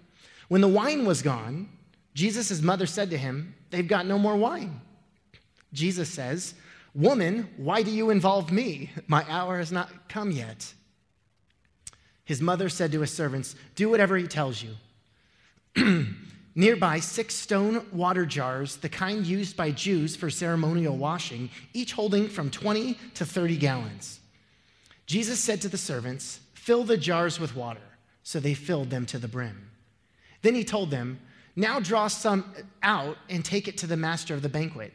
When 0.48 0.60
the 0.60 0.68
wine 0.68 1.04
was 1.04 1.22
gone, 1.22 1.68
Jesus' 2.14 2.62
mother 2.62 2.86
said 2.86 3.10
to 3.10 3.18
him, 3.18 3.54
They've 3.70 3.86
got 3.86 4.06
no 4.06 4.18
more 4.18 4.36
wine. 4.36 4.80
Jesus 5.74 6.08
says, 6.08 6.54
Woman, 6.94 7.48
why 7.56 7.82
do 7.82 7.90
you 7.90 8.10
involve 8.10 8.50
me? 8.50 8.90
My 9.06 9.24
hour 9.28 9.58
has 9.58 9.72
not 9.72 10.08
come 10.08 10.30
yet. 10.30 10.72
His 12.24 12.40
mother 12.40 12.68
said 12.68 12.92
to 12.92 13.00
his 13.00 13.12
servants, 13.12 13.54
Do 13.74 13.90
whatever 13.90 14.16
he 14.16 14.26
tells 14.26 14.62
you. 14.62 14.76
Nearby, 16.54 17.00
six 17.00 17.34
stone 17.34 17.84
water 17.92 18.24
jars, 18.24 18.76
the 18.76 18.88
kind 18.88 19.26
used 19.26 19.56
by 19.56 19.72
Jews 19.72 20.14
for 20.14 20.30
ceremonial 20.30 20.96
washing, 20.96 21.50
each 21.72 21.92
holding 21.92 22.28
from 22.28 22.48
20 22.48 22.96
to 23.14 23.26
30 23.26 23.56
gallons. 23.56 24.20
Jesus 25.06 25.40
said 25.40 25.60
to 25.62 25.68
the 25.68 25.76
servants, 25.76 26.40
Fill 26.54 26.84
the 26.84 26.96
jars 26.96 27.40
with 27.40 27.56
water. 27.56 27.80
So 28.22 28.40
they 28.40 28.54
filled 28.54 28.88
them 28.88 29.04
to 29.06 29.18
the 29.18 29.28
brim. 29.28 29.70
Then 30.40 30.54
he 30.54 30.64
told 30.64 30.90
them, 30.90 31.18
Now 31.56 31.80
draw 31.80 32.08
some 32.08 32.54
out 32.82 33.18
and 33.28 33.44
take 33.44 33.68
it 33.68 33.76
to 33.78 33.86
the 33.86 33.98
master 33.98 34.32
of 34.32 34.40
the 34.40 34.48
banquet. 34.48 34.94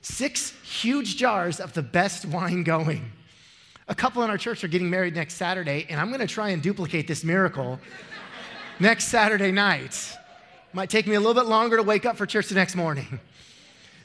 Six 0.00 0.50
huge 0.62 1.16
jars 1.16 1.60
of 1.60 1.72
the 1.72 1.82
best 1.82 2.24
wine 2.26 2.62
going. 2.62 3.12
A 3.88 3.94
couple 3.94 4.22
in 4.22 4.30
our 4.30 4.38
church 4.38 4.64
are 4.64 4.68
getting 4.68 4.90
married 4.90 5.14
next 5.14 5.34
Saturday, 5.34 5.86
and 5.88 6.00
I'm 6.00 6.08
going 6.08 6.20
to 6.20 6.26
try 6.26 6.50
and 6.50 6.62
duplicate 6.62 7.06
this 7.06 7.22
miracle 7.22 7.78
next 8.80 9.08
Saturday 9.08 9.52
night. 9.52 10.16
Might 10.72 10.90
take 10.90 11.06
me 11.06 11.14
a 11.14 11.20
little 11.20 11.34
bit 11.34 11.46
longer 11.48 11.76
to 11.76 11.82
wake 11.82 12.04
up 12.04 12.16
for 12.16 12.26
church 12.26 12.48
the 12.48 12.54
next 12.54 12.74
morning. 12.74 13.20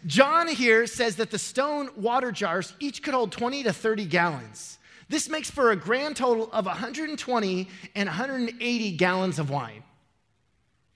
John 0.06 0.48
here 0.48 0.88
says 0.88 1.16
that 1.18 1.32
the 1.32 1.40
stone 1.40 1.90
water 1.96 2.32
jars 2.32 2.74
each 2.80 3.04
could 3.04 3.14
hold 3.14 3.32
20 3.32 3.64
to 3.64 3.74
30 3.74 4.06
gallons. 4.06 4.78
This 5.10 5.30
makes 5.30 5.52
for 5.52 5.72
a 5.72 5.76
grand 5.76 6.16
total 6.16 6.50
of 6.52 6.66
120 6.66 7.68
and 7.96 8.08
180 8.08 8.92
gallons 8.98 9.40
of 9.40 9.50
wine. 9.50 9.84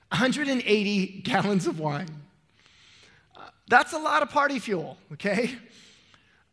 180 0.10 1.22
gallons 1.24 1.68
of 1.68 1.80
wine. 1.80 2.08
That's 3.68 3.94
a 3.94 3.98
lot 3.98 4.22
of 4.22 4.30
party 4.30 4.60
fuel, 4.60 4.98
okay? 5.14 5.52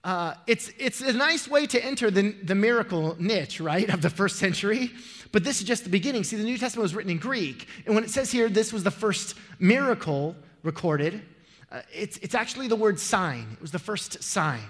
Uh, 0.05 0.35
it's, 0.47 0.71
it's 0.79 1.01
a 1.01 1.13
nice 1.13 1.47
way 1.47 1.67
to 1.67 1.85
enter 1.85 2.11
the, 2.11 2.33
the 2.43 2.55
miracle 2.55 3.17
niche, 3.21 3.61
right, 3.61 3.89
of 3.89 4.03
the 4.03 4.11
first 4.11 4.37
century. 4.37 4.91
But 5.31 5.45
this 5.45 5.61
is 5.61 5.67
just 5.67 5.85
the 5.85 5.91
beginning. 5.91 6.25
See, 6.25 6.37
the 6.37 6.45
New 6.45 6.59
Testament 6.59 6.83
was 6.83 6.95
written 6.95 7.11
in 7.11 7.19
Greek. 7.19 7.69
And 7.87 7.95
when 7.95 8.03
it 8.03 8.11
says 8.11 8.31
here 8.31 8.49
this 8.49 8.73
was 8.73 8.83
the 8.83 8.91
first 8.91 9.37
miracle 9.59 10.35
recorded, 10.63 11.23
uh, 11.71 11.83
it's, 11.93 12.19
it's 12.19 12.35
actually 12.35 12.69
the 12.69 12.77
word 12.77 12.99
sign. 12.99 13.47
It 13.53 13.61
was 13.61 13.71
the 13.71 13.79
first 13.79 14.23
sign. 14.23 14.61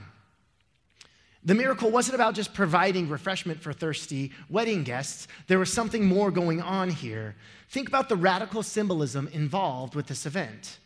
The 1.44 1.54
miracle 1.54 1.90
wasn't 1.90 2.14
about 2.14 2.34
just 2.34 2.54
providing 2.54 3.08
refreshment 3.08 3.60
for 3.60 3.72
thirsty 3.72 4.30
wedding 4.48 4.84
guests, 4.84 5.26
there 5.48 5.58
was 5.58 5.72
something 5.72 6.04
more 6.04 6.30
going 6.30 6.62
on 6.62 6.88
here. 6.88 7.34
Think 7.68 7.88
about 7.88 8.08
the 8.08 8.14
radical 8.14 8.62
symbolism 8.62 9.28
involved 9.32 9.96
with 9.96 10.06
this 10.06 10.24
event. 10.24 10.78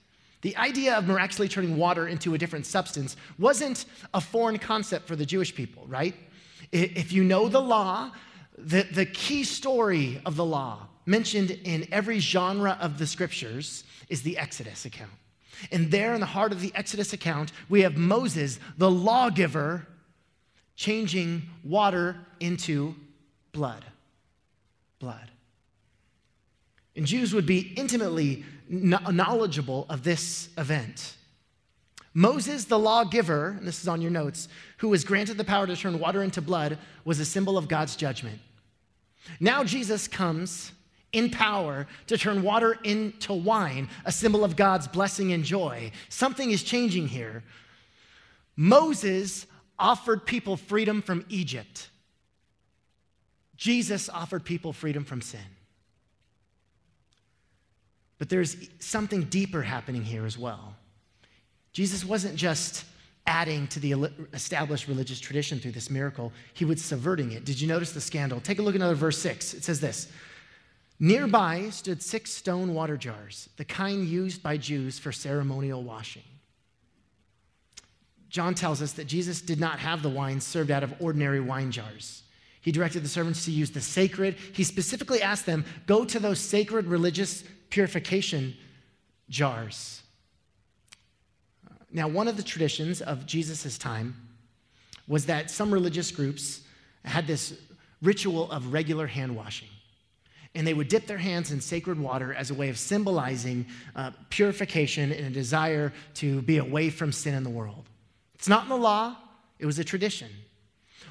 The 0.47 0.57
idea 0.59 0.97
of 0.97 1.09
miraculously 1.09 1.49
turning 1.49 1.77
water 1.77 2.07
into 2.07 2.35
a 2.35 2.39
different 2.39 2.67
substance 2.67 3.17
wasn't 3.37 3.85
a 4.15 4.21
foreign 4.21 4.61
concept 4.61 5.09
for 5.09 5.17
the 5.17 5.27
Jewish 5.27 5.53
people, 5.53 5.85
right? 5.89 6.15
If 6.71 7.11
you 7.11 7.25
know 7.25 7.49
the 7.49 7.61
law, 7.61 8.13
the, 8.57 8.83
the 8.83 9.07
key 9.07 9.43
story 9.43 10.21
of 10.25 10.37
the 10.37 10.45
law 10.45 10.87
mentioned 11.05 11.51
in 11.51 11.89
every 11.91 12.21
genre 12.21 12.79
of 12.81 12.97
the 12.97 13.09
scriptures 13.09 13.83
is 14.09 14.23
the 14.23 14.39
Exodus 14.39 14.85
account. 14.85 15.11
And 15.73 15.91
there 15.91 16.15
in 16.15 16.21
the 16.21 16.27
heart 16.27 16.53
of 16.53 16.61
the 16.61 16.71
Exodus 16.77 17.13
account, 17.13 17.51
we 17.69 17.81
have 17.81 17.97
Moses, 17.97 18.61
the 18.79 18.89
lawgiver, 18.89 19.85
changing 20.77 21.43
water 21.65 22.19
into 22.39 22.95
blood. 23.51 23.85
Blood. 25.01 25.29
And 26.95 27.05
Jews 27.05 27.35
would 27.35 27.47
be 27.47 27.73
intimately 27.77 28.45
knowledgeable 28.69 29.87
of 29.89 30.03
this 30.03 30.49
event. 30.59 31.17
Moses, 32.15 32.65
the 32.65 32.79
lawgiver, 32.79 33.57
and 33.59 33.69
this 33.69 33.83
is 33.83 33.89
on 33.89 34.01
your 34.01 34.11
notes, 34.11 34.49
who 34.79 34.89
was 34.89 35.05
granted 35.05 35.37
the 35.37 35.45
power 35.45 35.67
to 35.67 35.77
turn 35.77 35.99
water 35.99 36.23
into 36.23 36.41
blood, 36.41 36.79
was 37.05 37.21
a 37.21 37.25
symbol 37.25 37.59
of 37.59 37.69
God's 37.69 37.95
judgment. 37.95 38.39
Now 39.39 39.65
Jesus 39.65 40.09
comes 40.09 40.73
in 41.13 41.31
power 41.31 41.87
to 42.07 42.17
turn 42.17 42.43
water 42.43 42.79
into 42.85 43.33
wine, 43.33 43.89
a 44.05 44.13
symbol 44.13 44.45
of 44.45 44.57
God's 44.57 44.89
blessing 44.89 45.33
and 45.33 45.45
joy. 45.45 45.93
Something 46.09 46.51
is 46.51 46.63
changing 46.63 47.09
here. 47.09 47.43
Moses 48.57 49.47
offered 49.79 50.25
people 50.25 50.57
freedom 50.57 51.03
from 51.03 51.25
Egypt. 51.29 51.91
Jesus 53.57 54.09
offered 54.09 54.45
people 54.45 54.73
freedom 54.73 55.05
from 55.05 55.21
sin. 55.21 55.41
But 58.19 58.29
there's 58.29 58.57
something 58.79 59.25
deeper 59.25 59.63
happening 59.63 60.03
here 60.03 60.25
as 60.25 60.39
well. 60.39 60.75
Jesus 61.73 62.05
wasn't 62.05 62.37
just 62.37 62.85
adding 63.27 63.67
to 63.69 63.81
the 63.81 64.11
established 64.33 64.89
religious 64.89 65.19
tradition 65.19 65.59
through 65.59 65.73
this 65.73 65.91
miracle, 65.91 66.33
he 66.55 66.65
was 66.65 66.83
subverting 66.83 67.33
it. 67.33 67.45
Did 67.45 67.61
you 67.61 67.67
notice 67.67 67.93
the 67.93 68.01
scandal? 68.01 68.41
Take 68.41 68.59
a 68.59 68.63
look 68.63 68.75
at 68.75 68.81
another 68.81 68.95
verse 68.95 69.19
6. 69.19 69.55
It 69.55 69.65
says 69.65 69.81
this 69.81 70.09
Nearby 70.99 71.69
stood 71.71 72.03
six 72.03 72.33
stone 72.33 72.73
water 72.73 72.97
jars, 72.97 73.49
the 73.57 73.65
kind 73.65 74.07
used 74.07 74.43
by 74.43 74.57
Jews 74.57 74.99
for 74.99 75.13
ceremonial 75.13 75.83
washing. 75.83 76.23
John 78.31 78.55
tells 78.55 78.83
us 78.83 78.93
that 78.93 79.07
Jesus 79.07 79.41
did 79.41 79.61
not 79.61 79.79
have 79.79 80.03
the 80.03 80.09
wine 80.09 80.41
served 80.41 80.71
out 80.71 80.83
of 80.83 80.95
ordinary 81.01 81.41
wine 81.41 81.71
jars. 81.71 82.23
He 82.61 82.73
directed 82.73 83.05
the 83.05 83.09
servants 83.09 83.45
to 83.45 83.53
use 83.53 83.71
the 83.71 83.81
sacred. 83.81 84.35
He 84.53 84.65
specifically 84.65 85.23
asked 85.23 85.47
them, 85.47 85.65
go 85.87 86.05
to 86.05 86.19
those 86.19 86.41
sacred 86.41 86.87
religious 86.87 87.45
purification 87.71 88.55
jars. 89.29 90.03
Now, 91.91 92.09
one 92.09 92.29
of 92.29 92.37
the 92.37 92.43
traditions 92.43 93.01
of 93.01 93.27
Jesus' 93.27 93.79
time 93.79 94.15
was 95.09 95.27
that 95.27 95.51
some 95.51 95.73
religious 95.73 96.11
groups 96.11 96.63
had 97.05 97.27
this 97.27 97.55
ritual 98.03 98.51
of 98.51 98.73
regular 98.73 99.07
hand 99.07 99.35
washing. 99.37 99.69
And 100.55 100.67
they 100.67 100.75
would 100.75 100.89
dip 100.89 101.07
their 101.07 101.19
hands 101.19 101.53
in 101.53 101.61
sacred 101.61 101.99
water 101.99 102.33
as 102.33 102.51
a 102.51 102.55
way 102.55 102.69
of 102.71 102.79
symbolizing 102.79 103.67
uh, 103.95 104.11
purification 104.31 105.13
and 105.13 105.27
a 105.27 105.31
desire 105.31 105.93
to 106.15 106.43
be 106.43 106.59
away 106.59 106.91
from 106.91 107.13
sin 107.13 107.35
in 107.35 107.45
the 107.45 107.51
world. 107.51 107.89
It's 108.35 108.49
not 108.49 108.65
in 108.65 108.69
the 108.69 108.77
law, 108.77 109.17
it 109.59 109.67
was 109.67 109.79
a 109.79 109.85
tradition. 109.85 110.29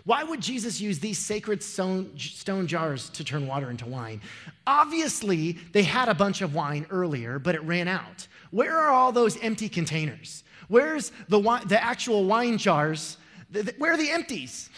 Why 0.05 0.23
would 0.23 0.39
Jesus 0.39 0.79
use 0.79 0.99
these 0.99 1.17
sacred 1.17 1.63
stone, 1.63 2.11
stone, 2.17 2.67
jars 2.67 3.09
to 3.09 3.23
turn 3.23 3.47
water 3.47 3.71
into 3.71 3.87
wine? 3.87 4.21
Obviously, 4.67 5.53
they 5.71 5.81
had 5.81 6.09
a 6.09 6.13
bunch 6.13 6.41
of 6.41 6.53
wine 6.53 6.85
earlier, 6.91 7.39
but 7.39 7.55
it 7.55 7.63
ran 7.63 7.87
out. 7.87 8.27
Where 8.51 8.77
are 8.77 8.91
all 8.91 9.11
those 9.11 9.37
empty 9.41 9.67
containers? 9.67 10.43
Where's 10.67 11.11
the, 11.27 11.39
the 11.65 11.83
actual 11.83 12.25
wine 12.25 12.59
jars? 12.59 13.17
Where 13.77 13.93
are 13.93 13.97
the 13.97 14.11
empties? 14.11 14.69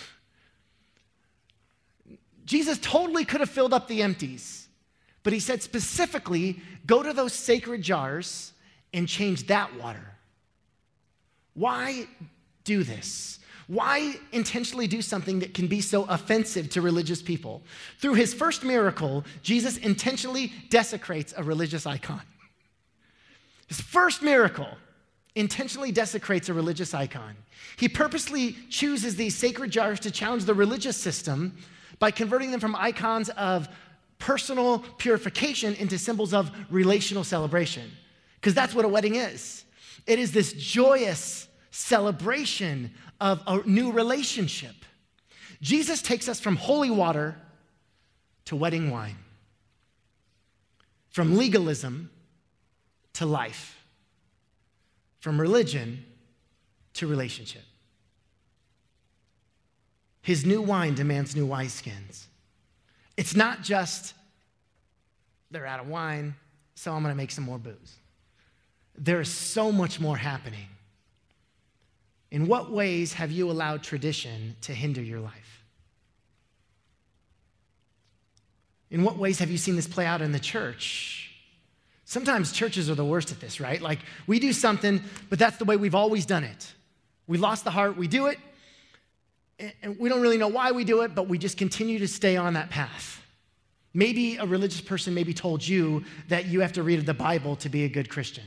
Jesus 2.46 2.78
totally 2.82 3.26
could 3.26 3.42
have 3.42 3.50
filled 3.50 3.74
up 3.74 3.90
the 3.90 4.02
empties, 4.02 4.70
but 5.24 5.34
he 5.34 5.40
said 5.42 5.62
specifically 5.62 6.62
go 6.86 7.04
to 7.04 7.12
those 7.12 7.34
sacred 7.34 7.82
jars 7.82 8.54
and 8.94 9.10
change 9.10 9.48
that 9.48 9.78
water. 9.78 10.16
Why 11.54 12.08
do 12.64 12.84
this? 12.84 13.40
Why 13.68 14.16
intentionally 14.32 14.88
do 14.88 15.02
something 15.02 15.40
that 15.40 15.54
can 15.54 15.68
be 15.68 15.82
so 15.82 16.06
offensive 16.06 16.70
to 16.72 16.82
religious 16.82 17.22
people? 17.22 17.62
Through 18.00 18.14
his 18.14 18.34
first 18.34 18.64
miracle, 18.64 19.26
Jesus 19.44 19.78
intentionally 19.78 20.54
desecrates 20.70 21.34
a 21.36 21.44
religious 21.44 21.86
icon. 21.86 22.22
His 23.68 23.82
first 23.82 24.22
miracle 24.22 24.70
intentionally 25.36 25.92
desecrates 25.92 26.48
a 26.48 26.54
religious 26.54 26.94
icon. 26.94 27.36
He 27.78 27.90
purposely 27.90 28.54
chooses 28.70 29.18
these 29.18 29.36
sacred 29.36 29.70
jars 29.70 30.00
to 30.02 30.12
challenge 30.12 30.46
the 30.46 30.54
religious 30.54 30.96
system 30.96 31.58
by 32.00 32.12
converting 32.12 32.52
them 32.52 32.60
from 32.60 32.76
icons 32.76 33.30
of 33.30 33.68
personal 34.18 34.80
purification 34.98 35.76
into 35.76 35.98
symbols 35.98 36.34
of 36.34 36.52
relational 36.70 37.24
celebration. 37.24 37.92
Because 38.36 38.54
that's 38.54 38.74
what 38.74 38.86
a 38.86 38.88
wedding 38.88 39.16
is 39.16 39.66
it 40.08 40.20
is 40.20 40.32
this 40.32 40.54
joyous 40.54 41.48
celebration 41.70 42.92
of 43.20 43.42
a 43.48 43.62
new 43.66 43.92
relationship. 43.92 44.76
Jesus 45.62 46.02
takes 46.02 46.28
us 46.28 46.40
from 46.40 46.56
holy 46.56 46.90
water 46.90 47.36
to 48.46 48.56
wedding 48.56 48.92
wine, 48.92 49.18
from 51.10 51.38
legalism 51.38 52.10
to 53.14 53.26
life, 53.26 53.84
from 55.20 55.42
religion 55.42 56.06
to 56.94 57.08
relationship. 57.08 57.64
His 60.22 60.46
new 60.46 60.62
wine 60.62 60.94
demands 60.94 61.36
new 61.36 61.48
wineskins. 61.48 62.26
It's 63.16 63.36
not 63.36 63.64
just 63.64 64.14
they're 65.52 65.66
out 65.66 65.80
of 65.80 65.88
wine, 65.88 66.36
so 66.76 66.94
I'm 66.94 67.02
going 67.02 67.14
to 67.14 67.18
make 67.18 67.32
some 67.32 67.46
more 67.46 67.58
booze. 67.58 67.96
There's 68.98 69.32
so 69.32 69.72
much 69.72 70.00
more 70.00 70.18
happening. 70.18 70.68
In 72.32 72.48
what 72.48 72.72
ways 72.72 73.14
have 73.14 73.32
you 73.32 73.50
allowed 73.50 73.84
tradition 73.84 74.56
to 74.62 74.74
hinder 74.74 75.02
your 75.02 75.20
life? 75.20 75.64
In 78.90 79.04
what 79.04 79.18
ways 79.18 79.40
have 79.40 79.50
you 79.50 79.58
seen 79.58 79.76
this 79.76 79.88
play 79.88 80.06
out 80.06 80.22
in 80.22 80.32
the 80.32 80.40
church? 80.40 81.32
Sometimes 82.06 82.52
churches 82.52 82.90
are 82.90 82.96
the 82.96 83.06
worst 83.06 83.32
at 83.32 83.40
this, 83.40 83.60
right? 83.60 83.82
Like 83.82 84.00
we 84.28 84.40
do 84.40 84.54
something, 84.54 85.02
but 85.30 85.40
that's 85.40 85.58
the 85.58 85.66
way 85.66 85.76
we've 85.76 85.96
always 85.96 86.26
done 86.26 86.44
it. 86.44 86.74
We 87.28 87.38
lost 87.38 87.66
the 87.66 87.72
heart, 87.72 87.98
we 87.98 88.08
do 88.08 88.28
it, 88.28 88.38
and 89.82 90.00
we 90.00 90.08
don't 90.08 90.22
really 90.22 90.38
know 90.38 90.48
why 90.48 90.72
we 90.72 90.86
do 90.86 91.02
it, 91.02 91.16
but 91.16 91.28
we 91.28 91.38
just 91.38 91.58
continue 91.58 92.00
to 92.00 92.08
stay 92.08 92.38
on 92.38 92.54
that 92.54 92.70
path. 92.70 93.22
Maybe 93.94 94.38
a 94.38 94.46
religious 94.46 94.80
person 94.80 95.14
maybe 95.14 95.34
told 95.34 95.68
you 95.68 96.06
that 96.30 96.46
you 96.46 96.62
have 96.62 96.74
to 96.74 96.84
read 96.84 97.06
the 97.06 97.14
Bible 97.14 97.56
to 97.58 97.70
be 97.70 97.84
a 97.84 97.90
good 97.90 98.10
Christian. 98.10 98.44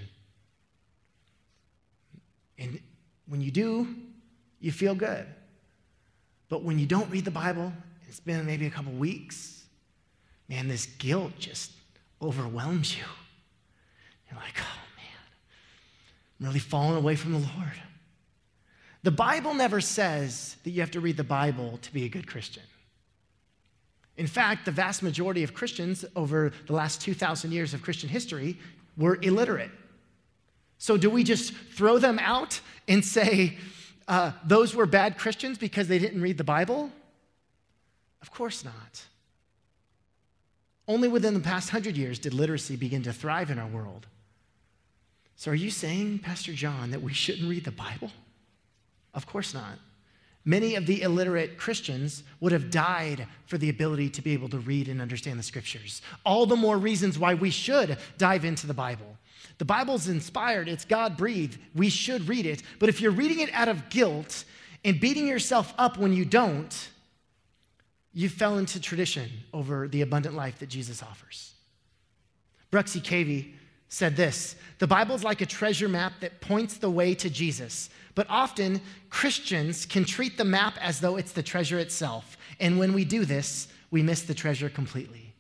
And 2.59 2.81
when 3.31 3.41
you 3.41 3.53
do, 3.53 3.87
you 4.59 4.73
feel 4.73 4.95
good. 4.95 5.25
But 6.49 6.65
when 6.65 6.81
you 6.81 6.87
don't 6.87 7.09
read 7.11 7.25
the 7.25 7.31
Bible, 7.31 7.73
it's 8.09 8.19
been 8.19 8.45
maybe 8.45 8.67
a 8.67 8.71
couple 8.71 8.91
weeks, 8.93 9.65
man, 10.49 10.67
this 10.67 10.87
guilt 10.87 11.33
just 11.39 11.71
overwhelms 12.21 12.97
you. 12.97 13.05
You're 14.29 14.41
like, 14.41 14.59
oh 14.59 14.81
man, 14.97 16.41
I'm 16.41 16.47
really 16.49 16.59
falling 16.59 16.97
away 16.97 17.15
from 17.15 17.33
the 17.33 17.39
Lord. 17.39 17.81
The 19.05 19.13
Bible 19.13 19.55
never 19.55 19.81
says 19.81 20.57
that 20.65 20.71
you 20.71 20.81
have 20.81 20.91
to 20.91 21.01
read 21.01 21.17
the 21.17 21.25
Bible 21.25 21.79
to 21.83 21.93
be 21.93 22.05
a 22.05 22.09
good 22.09 22.27
Christian. 22.27 22.65
In 24.17 24.27
fact, 24.27 24.65
the 24.65 24.73
vast 24.73 25.05
majority 25.05 25.45
of 25.45 25.55
Christians 25.55 26.05
over 26.17 26.53
the 26.67 26.73
last 26.73 27.01
2,000 27.01 27.53
years 27.53 27.75
of 27.75 27.81
Christian 27.81 28.09
history 28.09 28.59
were 28.97 29.19
illiterate. 29.23 29.71
So, 30.81 30.97
do 30.97 31.11
we 31.11 31.25
just 31.25 31.53
throw 31.53 31.99
them 31.99 32.19
out 32.19 32.59
and 32.89 33.05
say 33.05 33.59
uh, 34.09 34.33
those 34.43 34.75
were 34.75 34.87
bad 34.87 35.19
Christians 35.19 35.59
because 35.59 35.89
they 35.89 35.99
didn't 35.99 36.23
read 36.23 36.39
the 36.39 36.43
Bible? 36.43 36.91
Of 38.23 38.31
course 38.31 38.65
not. 38.65 39.05
Only 40.89 41.07
within 41.07 41.35
the 41.35 41.41
past 41.41 41.69
hundred 41.69 41.99
years 41.99 42.19
did 42.19 42.33
literacy 42.33 42.77
begin 42.77 43.03
to 43.03 43.13
thrive 43.13 43.51
in 43.51 43.59
our 43.59 43.67
world. 43.67 44.07
So, 45.37 45.51
are 45.51 45.55
you 45.55 45.71
saying, 45.71 46.21
Pastor 46.21 46.55
John, 46.55 46.93
that 46.93 47.03
we 47.03 47.13
shouldn't 47.13 47.49
read 47.49 47.65
the 47.65 47.73
Bible? 47.73 48.11
Of 49.13 49.27
course 49.27 49.53
not. 49.53 49.79
Many 50.47 50.77
of 50.77 50.87
the 50.87 51.03
illiterate 51.03 51.59
Christians 51.59 52.23
would 52.41 52.53
have 52.53 52.71
died 52.71 53.27
for 53.45 53.59
the 53.59 53.69
ability 53.69 54.09
to 54.09 54.23
be 54.23 54.33
able 54.33 54.49
to 54.49 54.59
read 54.59 54.89
and 54.89 55.03
understand 55.03 55.39
the 55.39 55.43
scriptures. 55.43 56.01
All 56.25 56.47
the 56.47 56.57
more 56.57 56.79
reasons 56.79 57.19
why 57.19 57.35
we 57.35 57.51
should 57.51 57.99
dive 58.17 58.47
into 58.47 58.67
the 58.67 58.73
Bible. 58.73 59.19
The 59.59 59.65
Bible's 59.65 60.09
inspired, 60.09 60.69
it's 60.69 60.85
God 60.85 61.17
breathed. 61.17 61.59
We 61.75 61.89
should 61.89 62.29
read 62.29 62.47
it. 62.47 62.63
But 62.79 62.89
if 62.89 63.01
you're 63.01 63.11
reading 63.11 63.41
it 63.41 63.51
out 63.53 63.69
of 63.69 63.89
guilt 63.91 64.45
and 64.85 65.01
beating 65.01 65.27
yourself 65.27 65.75
up 65.79 65.99
when 65.99 66.13
you 66.13 66.25
don't, 66.25 66.91
you 68.13 68.29
fell 68.29 68.59
into 68.59 68.81
tradition 68.81 69.31
over 69.53 69.89
the 69.89 70.03
abundant 70.03 70.35
life 70.35 70.59
that 70.59 70.69
Jesus 70.69 71.03
offers. 71.03 71.53
Bruxy 72.73 73.01
Cavey 73.01 73.53
said 73.89 74.17
this 74.17 74.57
The 74.79 74.87
Bible 74.87 75.15
is 75.15 75.25
like 75.25 75.41
a 75.41 75.47
treasure 75.47 75.89
map 75.89 76.15
that 76.21 76.41
points 76.41 76.79
the 76.79 76.91
way 76.91 77.15
to 77.17 77.29
Jesus. 77.29 77.91
But 78.15 78.27
often, 78.29 78.81
Christians 79.09 79.87
can 79.87 80.05
treat 80.05 80.37
the 80.37 80.45
map 80.45 80.77
as 80.81 81.01
though 81.01 81.17
it's 81.17 81.33
the 81.33 81.43
treasure 81.43 81.79
itself. 81.79 82.37
And 82.59 82.79
when 82.79 82.93
we 82.93 83.05
do 83.05 83.25
this, 83.25 83.69
we 83.91 84.03
miss 84.03 84.23
the 84.23 84.35
treasure 84.35 84.69
completely. 84.69 85.33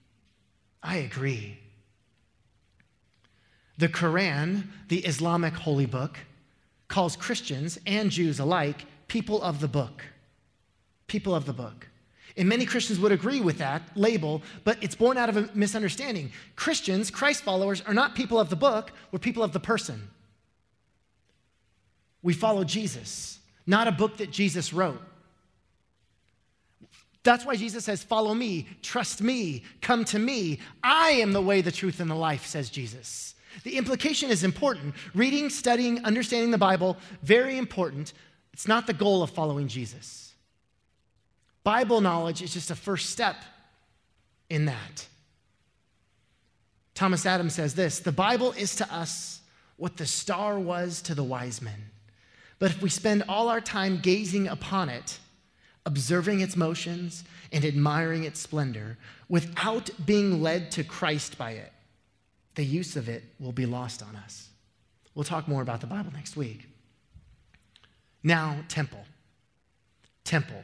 I 0.82 0.96
agree. 0.98 1.58
The 3.80 3.88
Quran, 3.88 4.64
the 4.88 4.98
Islamic 4.98 5.54
holy 5.54 5.86
book, 5.86 6.18
calls 6.88 7.16
Christians 7.16 7.78
and 7.86 8.10
Jews 8.10 8.38
alike 8.38 8.84
people 9.08 9.40
of 9.40 9.60
the 9.60 9.68
book. 9.68 10.04
People 11.06 11.34
of 11.34 11.46
the 11.46 11.54
book. 11.54 11.88
And 12.36 12.46
many 12.46 12.66
Christians 12.66 13.00
would 13.00 13.10
agree 13.10 13.40
with 13.40 13.56
that 13.56 13.80
label, 13.96 14.42
but 14.64 14.76
it's 14.82 14.94
born 14.94 15.16
out 15.16 15.30
of 15.30 15.38
a 15.38 15.48
misunderstanding. 15.54 16.30
Christians, 16.56 17.10
Christ 17.10 17.42
followers, 17.42 17.82
are 17.86 17.94
not 17.94 18.14
people 18.14 18.38
of 18.38 18.50
the 18.50 18.56
book, 18.56 18.92
we're 19.12 19.18
people 19.18 19.42
of 19.42 19.54
the 19.54 19.60
person. 19.60 20.10
We 22.22 22.34
follow 22.34 22.64
Jesus, 22.64 23.38
not 23.66 23.88
a 23.88 23.92
book 23.92 24.18
that 24.18 24.30
Jesus 24.30 24.74
wrote. 24.74 25.00
That's 27.22 27.46
why 27.46 27.56
Jesus 27.56 27.86
says, 27.86 28.02
Follow 28.02 28.34
me, 28.34 28.68
trust 28.82 29.22
me, 29.22 29.62
come 29.80 30.04
to 30.04 30.18
me. 30.18 30.58
I 30.84 31.12
am 31.12 31.32
the 31.32 31.40
way, 31.40 31.62
the 31.62 31.72
truth, 31.72 31.98
and 31.98 32.10
the 32.10 32.14
life, 32.14 32.44
says 32.44 32.68
Jesus. 32.68 33.36
The 33.64 33.76
implication 33.76 34.30
is 34.30 34.44
important. 34.44 34.94
Reading, 35.14 35.50
studying, 35.50 36.04
understanding 36.04 36.50
the 36.50 36.58
Bible, 36.58 36.96
very 37.22 37.58
important. 37.58 38.12
It's 38.52 38.68
not 38.68 38.86
the 38.86 38.92
goal 38.92 39.22
of 39.22 39.30
following 39.30 39.68
Jesus. 39.68 40.32
Bible 41.62 42.00
knowledge 42.00 42.42
is 42.42 42.52
just 42.52 42.70
a 42.70 42.74
first 42.74 43.10
step 43.10 43.36
in 44.48 44.66
that. 44.66 45.06
Thomas 46.94 47.24
Adams 47.26 47.54
says 47.54 47.74
this 47.74 48.00
The 48.00 48.12
Bible 48.12 48.52
is 48.52 48.76
to 48.76 48.94
us 48.94 49.40
what 49.76 49.96
the 49.96 50.06
star 50.06 50.58
was 50.58 51.00
to 51.02 51.14
the 51.14 51.24
wise 51.24 51.62
men. 51.62 51.90
But 52.58 52.70
if 52.70 52.82
we 52.82 52.90
spend 52.90 53.24
all 53.28 53.48
our 53.48 53.60
time 53.60 54.00
gazing 54.02 54.46
upon 54.46 54.90
it, 54.90 55.18
observing 55.86 56.40
its 56.40 56.56
motions, 56.56 57.24
and 57.52 57.64
admiring 57.64 58.24
its 58.24 58.40
splendor, 58.40 58.98
without 59.28 59.90
being 60.04 60.42
led 60.42 60.70
to 60.72 60.84
Christ 60.84 61.38
by 61.38 61.52
it, 61.52 61.72
the 62.60 62.66
use 62.66 62.94
of 62.94 63.08
it 63.08 63.24
will 63.38 63.52
be 63.52 63.64
lost 63.64 64.02
on 64.02 64.14
us. 64.16 64.50
We'll 65.14 65.24
talk 65.24 65.48
more 65.48 65.62
about 65.62 65.80
the 65.80 65.86
Bible 65.86 66.12
next 66.12 66.36
week. 66.36 66.68
Now, 68.22 68.58
temple. 68.68 69.02
Temple. 70.24 70.62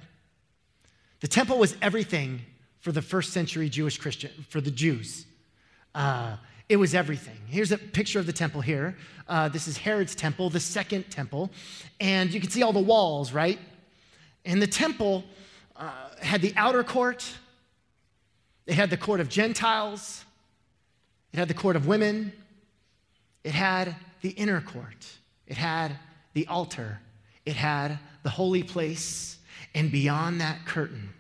The 1.21 1.29
temple 1.29 1.57
was 1.57 1.75
everything 1.81 2.43
for 2.81 2.93
the 2.93 3.01
first 3.01 3.33
century 3.33 3.71
Jewish 3.71 3.97
Christian, 3.97 4.31
for 4.51 4.61
the 4.61 4.71
Jews. 4.71 5.25
Uh, 5.95 6.37
it 6.69 6.77
was 6.77 6.95
everything. 6.95 7.39
Here's 7.47 7.73
a 7.73 7.79
picture 7.79 8.19
of 8.19 8.27
the 8.27 8.33
temple 8.35 8.61
here. 8.61 8.95
Uh, 9.27 9.49
this 9.49 9.67
is 9.67 9.79
Herod's 9.79 10.15
temple, 10.15 10.51
the 10.51 10.61
second 10.61 11.05
temple. 11.11 11.51
And 11.99 12.31
you 12.31 12.41
can 12.43 12.51
see 12.51 12.63
all 12.63 12.75
the 12.75 12.79
walls, 12.79 13.33
right? 13.33 13.59
And 14.45 14.61
the 14.61 14.67
temple 14.67 15.25
uh, 15.77 15.93
had 16.21 16.43
the 16.43 16.53
outer 16.57 16.85
court, 16.85 17.27
it 18.67 18.75
had 18.75 18.91
the 18.91 18.99
court 18.99 19.21
of 19.21 19.31
Gentiles, 19.31 20.26
it 21.37 21.41
had 21.41 21.49
the 21.49 21.55
court 21.55 21.77
of 21.77 21.87
women, 21.87 22.33
it 23.45 23.53
had 23.53 23.95
the 24.23 24.31
inner 24.31 24.63
court, 24.63 25.07
it 25.47 25.59
had 25.59 25.99
the 26.33 26.47
altar, 26.47 26.99
it 27.45 27.57
had 27.57 27.99
the 28.23 28.31
holy 28.31 28.63
place, 28.63 29.37
and 29.75 29.93
beyond 29.93 30.41
that 30.41 30.65
curtain, 30.65 31.11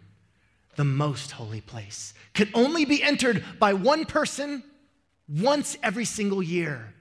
the 0.77 0.85
most 0.85 1.33
holy 1.33 1.61
place 1.61 2.15
could 2.33 2.49
only 2.55 2.87
be 2.87 3.03
entered 3.03 3.45
by 3.59 3.75
one 3.75 4.07
person 4.07 4.63
once 5.29 5.77
every 5.83 6.07
single 6.07 6.43
year. 6.43 6.95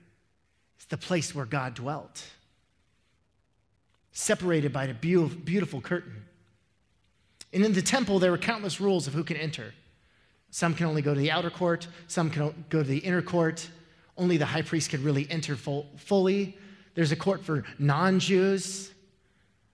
It's 0.76 0.86
the 0.88 0.98
place 0.98 1.34
where 1.34 1.46
God 1.46 1.76
dwelt, 1.76 2.22
separated 4.12 4.74
by 4.74 4.88
a 4.88 4.94
beautiful 4.94 5.80
curtain. 5.80 6.26
And 7.54 7.64
in 7.64 7.72
the 7.72 7.82
temple, 7.82 8.20
there 8.20 8.32
were 8.32 8.38
countless 8.38 8.82
rules 8.82 9.08
of 9.08 9.14
who 9.14 9.24
can 9.24 9.38
enter. 9.38 9.74
Some 10.56 10.74
can 10.74 10.86
only 10.86 11.02
go 11.02 11.14
to 11.14 11.20
the 11.20 11.32
outer 11.32 11.50
court, 11.50 11.86
some 12.08 12.30
can 12.30 12.66
go 12.70 12.82
to 12.82 12.88
the 12.88 13.00
inner 13.00 13.22
court. 13.22 13.68
Only 14.16 14.38
the 14.38 14.46
high 14.46 14.62
priest 14.62 14.90
could 14.90 15.02
really 15.02 15.30
enter 15.30 15.58
full, 15.58 15.86
fully. 15.98 16.58
There's 16.94 17.12
a 17.12 17.18
court 17.18 17.44
for 17.44 17.66
non 17.78 18.22
Jews, 18.22 18.90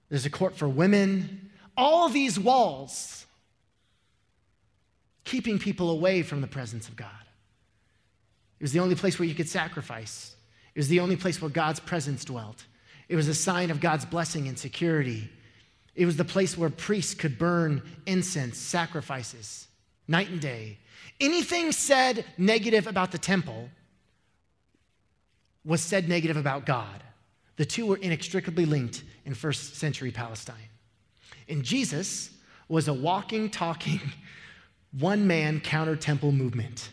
there's 0.10 0.26
a 0.26 0.32
court 0.32 0.58
for 0.58 0.68
women. 0.68 1.52
All 1.78 2.10
these 2.10 2.40
walls 2.40 3.28
keeping 5.24 5.60
people 5.60 5.92
away 5.92 6.24
from 6.24 6.42
the 6.42 6.48
presence 6.48 6.88
of 6.88 6.96
God. 6.96 7.26
It 8.60 8.64
was 8.64 8.72
the 8.72 8.80
only 8.80 8.96
place 8.96 9.20
where 9.20 9.28
you 9.28 9.36
could 9.36 9.50
sacrifice. 9.50 10.36
It 10.74 10.80
was 10.80 10.88
the 10.88 11.02
only 11.02 11.16
place 11.16 11.40
where 11.40 11.52
God's 11.52 11.80
presence 11.80 12.26
dwelt. 12.26 12.66
It 13.08 13.16
was 13.16 13.28
a 13.28 13.36
sign 13.36 13.70
of 13.70 13.82
God's 13.82 14.06
blessing 14.06 14.48
and 14.48 14.58
security. 14.58 15.30
It 15.94 16.08
was 16.08 16.18
the 16.18 16.26
place 16.26 16.58
where 16.58 16.72
priests 16.72 17.14
could 17.14 17.38
burn 17.38 17.84
incense, 18.08 18.58
sacrifices, 18.58 19.68
night 20.08 20.30
and 20.30 20.42
day. 20.42 20.78
Anything 21.20 21.72
said 21.72 22.26
negative 22.38 22.88
about 22.88 23.12
the 23.12 23.18
temple 23.18 23.70
was 25.64 25.82
said 25.82 26.10
negative 26.10 26.38
about 26.38 26.66
God. 26.66 27.04
The 27.58 27.66
two 27.66 27.86
were 27.86 27.98
inextricably 27.98 28.66
linked 28.66 29.04
in 29.26 29.34
first 29.34 29.76
century 29.76 30.12
Palestine. 30.12 30.56
And 31.48 31.64
Jesus 31.64 32.32
was 32.68 32.88
a 32.88 32.94
walking, 32.94 33.50
talking, 33.50 34.00
one 35.00 35.28
man 35.28 35.60
counter 35.60 35.96
temple 35.96 36.32
movement. 36.32 36.90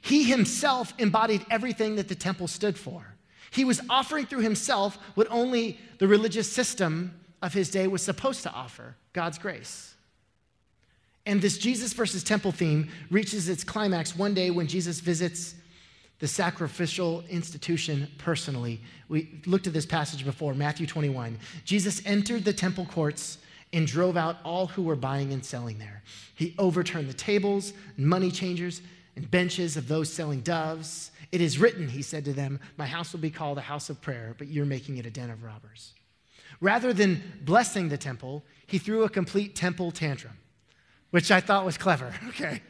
He 0.00 0.22
himself 0.22 0.94
embodied 0.98 1.44
everything 1.50 1.96
that 1.96 2.06
the 2.06 2.14
temple 2.14 2.46
stood 2.46 2.78
for. 2.78 3.16
He 3.50 3.64
was 3.64 3.80
offering 3.90 4.26
through 4.26 4.42
himself 4.42 4.98
what 5.14 5.26
only 5.30 5.80
the 5.98 6.06
religious 6.06 6.50
system 6.50 7.18
of 7.42 7.52
his 7.52 7.70
day 7.70 7.88
was 7.88 8.02
supposed 8.02 8.44
to 8.44 8.52
offer 8.52 8.96
God's 9.12 9.38
grace. 9.38 9.95
And 11.26 11.42
this 11.42 11.58
Jesus 11.58 11.92
versus 11.92 12.22
temple 12.22 12.52
theme 12.52 12.88
reaches 13.10 13.48
its 13.48 13.64
climax 13.64 14.16
one 14.16 14.32
day 14.32 14.50
when 14.50 14.66
Jesus 14.66 15.00
visits 15.00 15.54
the 16.18 16.28
sacrificial 16.28 17.22
institution 17.28 18.08
personally. 18.16 18.80
We 19.08 19.40
looked 19.44 19.66
at 19.66 19.72
this 19.72 19.84
passage 19.84 20.24
before, 20.24 20.54
Matthew 20.54 20.86
21. 20.86 21.38
Jesus 21.64 22.00
entered 22.06 22.44
the 22.44 22.52
temple 22.52 22.86
courts 22.86 23.38
and 23.72 23.86
drove 23.86 24.16
out 24.16 24.36
all 24.44 24.68
who 24.68 24.82
were 24.82 24.96
buying 24.96 25.32
and 25.32 25.44
selling 25.44 25.78
there. 25.78 26.02
He 26.34 26.54
overturned 26.58 27.08
the 27.08 27.14
tables, 27.14 27.72
money 27.96 28.30
changers, 28.30 28.80
and 29.16 29.30
benches 29.30 29.76
of 29.76 29.88
those 29.88 30.12
selling 30.12 30.40
doves. 30.40 31.10
It 31.32 31.40
is 31.40 31.58
written, 31.58 31.88
he 31.88 32.02
said 32.02 32.24
to 32.26 32.32
them, 32.32 32.60
My 32.76 32.86
house 32.86 33.12
will 33.12 33.20
be 33.20 33.30
called 33.30 33.58
a 33.58 33.62
house 33.62 33.90
of 33.90 34.00
prayer, 34.00 34.34
but 34.38 34.48
you're 34.48 34.64
making 34.64 34.98
it 34.98 35.06
a 35.06 35.10
den 35.10 35.30
of 35.30 35.42
robbers. 35.42 35.92
Rather 36.60 36.92
than 36.92 37.22
blessing 37.42 37.88
the 37.88 37.98
temple, 37.98 38.44
he 38.66 38.78
threw 38.78 39.02
a 39.02 39.08
complete 39.10 39.54
temple 39.56 39.90
tantrum, 39.90 40.38
which 41.16 41.30
I 41.30 41.40
thought 41.40 41.64
was 41.64 41.78
clever. 41.78 42.12
Okay. 42.28 42.60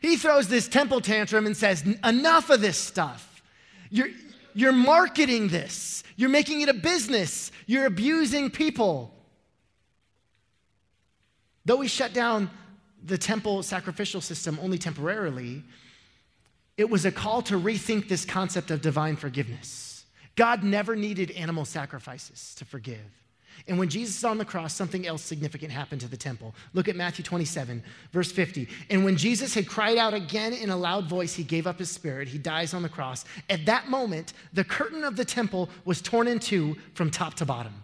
He 0.00 0.16
throws 0.16 0.48
this 0.48 0.68
temple 0.68 1.02
tantrum 1.02 1.44
and 1.44 1.54
says, 1.54 1.82
Enough 2.02 2.48
of 2.48 2.62
this 2.62 2.78
stuff. 2.78 3.42
You're, 3.90 4.08
you're 4.54 4.72
marketing 4.72 5.48
this, 5.48 6.02
you're 6.16 6.30
making 6.30 6.62
it 6.62 6.70
a 6.70 6.74
business, 6.74 7.52
you're 7.66 7.84
abusing 7.84 8.50
people. 8.50 9.12
Though 11.66 11.82
he 11.82 11.88
shut 11.88 12.14
down 12.14 12.48
the 13.04 13.18
temple 13.18 13.62
sacrificial 13.62 14.22
system 14.22 14.58
only 14.62 14.78
temporarily, 14.78 15.62
it 16.78 16.88
was 16.88 17.04
a 17.04 17.12
call 17.12 17.42
to 17.42 17.60
rethink 17.60 18.08
this 18.08 18.24
concept 18.24 18.70
of 18.70 18.80
divine 18.80 19.16
forgiveness. 19.16 20.06
God 20.36 20.64
never 20.64 20.96
needed 20.96 21.30
animal 21.32 21.66
sacrifices 21.66 22.54
to 22.54 22.64
forgive. 22.64 23.23
And 23.66 23.78
when 23.78 23.88
Jesus 23.88 24.18
is 24.18 24.24
on 24.24 24.38
the 24.38 24.44
cross, 24.44 24.74
something 24.74 25.06
else 25.06 25.22
significant 25.22 25.72
happened 25.72 26.00
to 26.02 26.08
the 26.08 26.16
temple. 26.16 26.54
Look 26.74 26.88
at 26.88 26.96
Matthew 26.96 27.24
27, 27.24 27.82
verse 28.12 28.30
50. 28.30 28.68
And 28.90 29.04
when 29.04 29.16
Jesus 29.16 29.54
had 29.54 29.66
cried 29.66 29.96
out 29.96 30.12
again 30.12 30.52
in 30.52 30.70
a 30.70 30.76
loud 30.76 31.08
voice, 31.08 31.34
he 31.34 31.44
gave 31.44 31.66
up 31.66 31.78
his 31.78 31.90
spirit. 31.90 32.28
He 32.28 32.38
dies 32.38 32.74
on 32.74 32.82
the 32.82 32.88
cross. 32.88 33.24
At 33.48 33.64
that 33.66 33.88
moment, 33.88 34.34
the 34.52 34.64
curtain 34.64 35.04
of 35.04 35.16
the 35.16 35.24
temple 35.24 35.70
was 35.84 36.02
torn 36.02 36.28
in 36.28 36.38
two 36.38 36.76
from 36.94 37.10
top 37.10 37.34
to 37.34 37.46
bottom. 37.46 37.82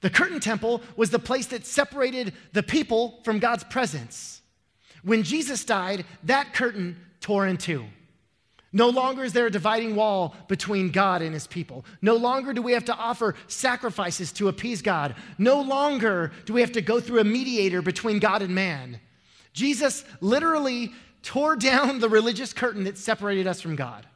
The 0.00 0.10
curtain 0.10 0.40
temple 0.40 0.82
was 0.96 1.10
the 1.10 1.18
place 1.18 1.46
that 1.46 1.66
separated 1.66 2.34
the 2.52 2.62
people 2.62 3.20
from 3.24 3.38
God's 3.38 3.64
presence. 3.64 4.42
When 5.02 5.22
Jesus 5.22 5.64
died, 5.64 6.04
that 6.24 6.52
curtain 6.52 6.96
tore 7.20 7.46
in 7.46 7.56
two. 7.56 7.86
No 8.76 8.90
longer 8.90 9.24
is 9.24 9.32
there 9.32 9.46
a 9.46 9.50
dividing 9.50 9.96
wall 9.96 10.36
between 10.48 10.90
God 10.90 11.22
and 11.22 11.32
his 11.32 11.46
people. 11.46 11.86
No 12.02 12.14
longer 12.14 12.52
do 12.52 12.60
we 12.60 12.72
have 12.72 12.84
to 12.84 12.94
offer 12.94 13.34
sacrifices 13.46 14.32
to 14.32 14.48
appease 14.48 14.82
God. 14.82 15.16
No 15.38 15.62
longer 15.62 16.30
do 16.44 16.52
we 16.52 16.60
have 16.60 16.72
to 16.72 16.82
go 16.82 17.00
through 17.00 17.20
a 17.20 17.24
mediator 17.24 17.80
between 17.80 18.18
God 18.18 18.42
and 18.42 18.54
man. 18.54 19.00
Jesus 19.54 20.04
literally 20.20 20.92
tore 21.22 21.56
down 21.56 22.00
the 22.00 22.08
religious 22.10 22.52
curtain 22.52 22.84
that 22.84 22.98
separated 22.98 23.46
us 23.46 23.62
from 23.62 23.76
God. 23.76 24.06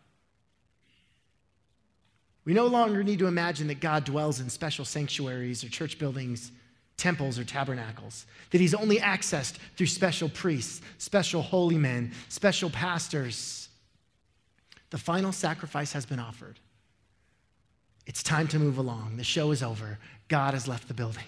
We 2.45 2.53
no 2.53 2.67
longer 2.67 3.03
need 3.03 3.21
to 3.21 3.29
imagine 3.29 3.67
that 3.69 3.81
God 3.81 4.05
dwells 4.05 4.41
in 4.41 4.51
special 4.51 4.85
sanctuaries 4.85 5.65
or 5.65 5.71
church 5.71 5.99
buildings, 5.99 6.53
temples 6.99 7.39
or 7.39 7.45
tabernacles, 7.45 8.27
that 8.51 8.61
he's 8.61 8.75
only 8.75 8.99
accessed 8.99 9.55
through 9.79 9.87
special 9.87 10.29
priests, 10.29 10.83
special 10.99 11.41
holy 11.41 11.79
men, 11.79 12.13
special 12.29 12.69
pastors. 12.69 13.70
The 14.91 14.99
final 14.99 15.33
sacrifice 15.33 15.93
has 15.93 16.05
been 16.05 16.19
offered. 16.19 16.59
It's 18.07 18.23
time 18.23 18.49
to 18.49 18.59
move 18.59 18.79
along. 18.79 19.17
The 19.17 19.25
show 19.25 19.53
is 19.53 19.63
over. 19.63 19.99
God 20.29 20.55
has 20.55 20.67
left 20.67 20.89
the 20.89 20.95
building. 20.95 21.25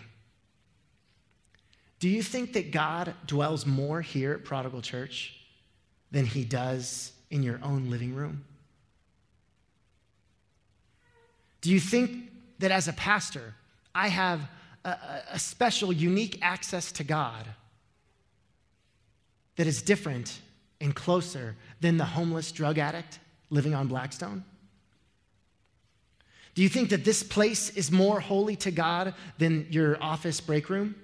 Do 2.00 2.08
you 2.08 2.22
think 2.22 2.54
that 2.54 2.72
God 2.72 3.14
dwells 3.26 3.64
more 3.64 4.00
here 4.00 4.32
at 4.32 4.44
Prodigal 4.44 4.82
Church 4.82 5.36
than 6.10 6.26
he 6.26 6.44
does 6.44 7.12
in 7.30 7.44
your 7.44 7.60
own 7.62 7.90
living 7.90 8.14
room? 8.14 8.44
Do 11.60 11.70
you 11.70 11.78
think 11.78 12.32
that 12.58 12.72
as 12.72 12.88
a 12.88 12.92
pastor, 12.92 13.54
I 13.94 14.08
have 14.08 14.40
a, 14.84 14.96
a, 15.32 15.38
special, 15.38 15.92
unique 15.92 16.40
access 16.42 16.90
to 16.92 17.04
God 17.04 17.46
that 19.54 19.68
is 19.68 19.80
different 19.80 20.40
and 20.80 20.92
closer 20.94 21.54
than 21.80 21.98
the 21.98 22.04
homeless 22.04 22.50
drug 22.50 22.78
addict 22.78 23.20
living 23.52 23.74
on 23.74 23.86
Blackstone? 23.86 24.44
Do 26.54 26.62
you 26.62 26.68
think 26.68 26.90
that 26.90 27.04
this 27.04 27.22
place 27.22 27.70
is 27.70 27.92
more 27.92 28.18
holy 28.18 28.56
to 28.56 28.70
God 28.70 29.14
than 29.38 29.66
your 29.70 30.02
office 30.02 30.40
break 30.40 30.68
room? 30.68 30.94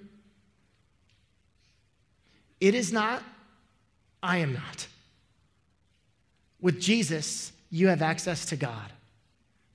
It 2.59 2.75
is 2.75 2.91
not. 2.91 3.23
I 4.21 4.37
am 4.37 4.53
not. 4.53 4.87
With 6.59 6.81
Jesus, 6.81 7.53
you 7.71 7.87
have 7.87 8.01
access 8.01 8.45
to 8.47 8.55
God. 8.55 8.91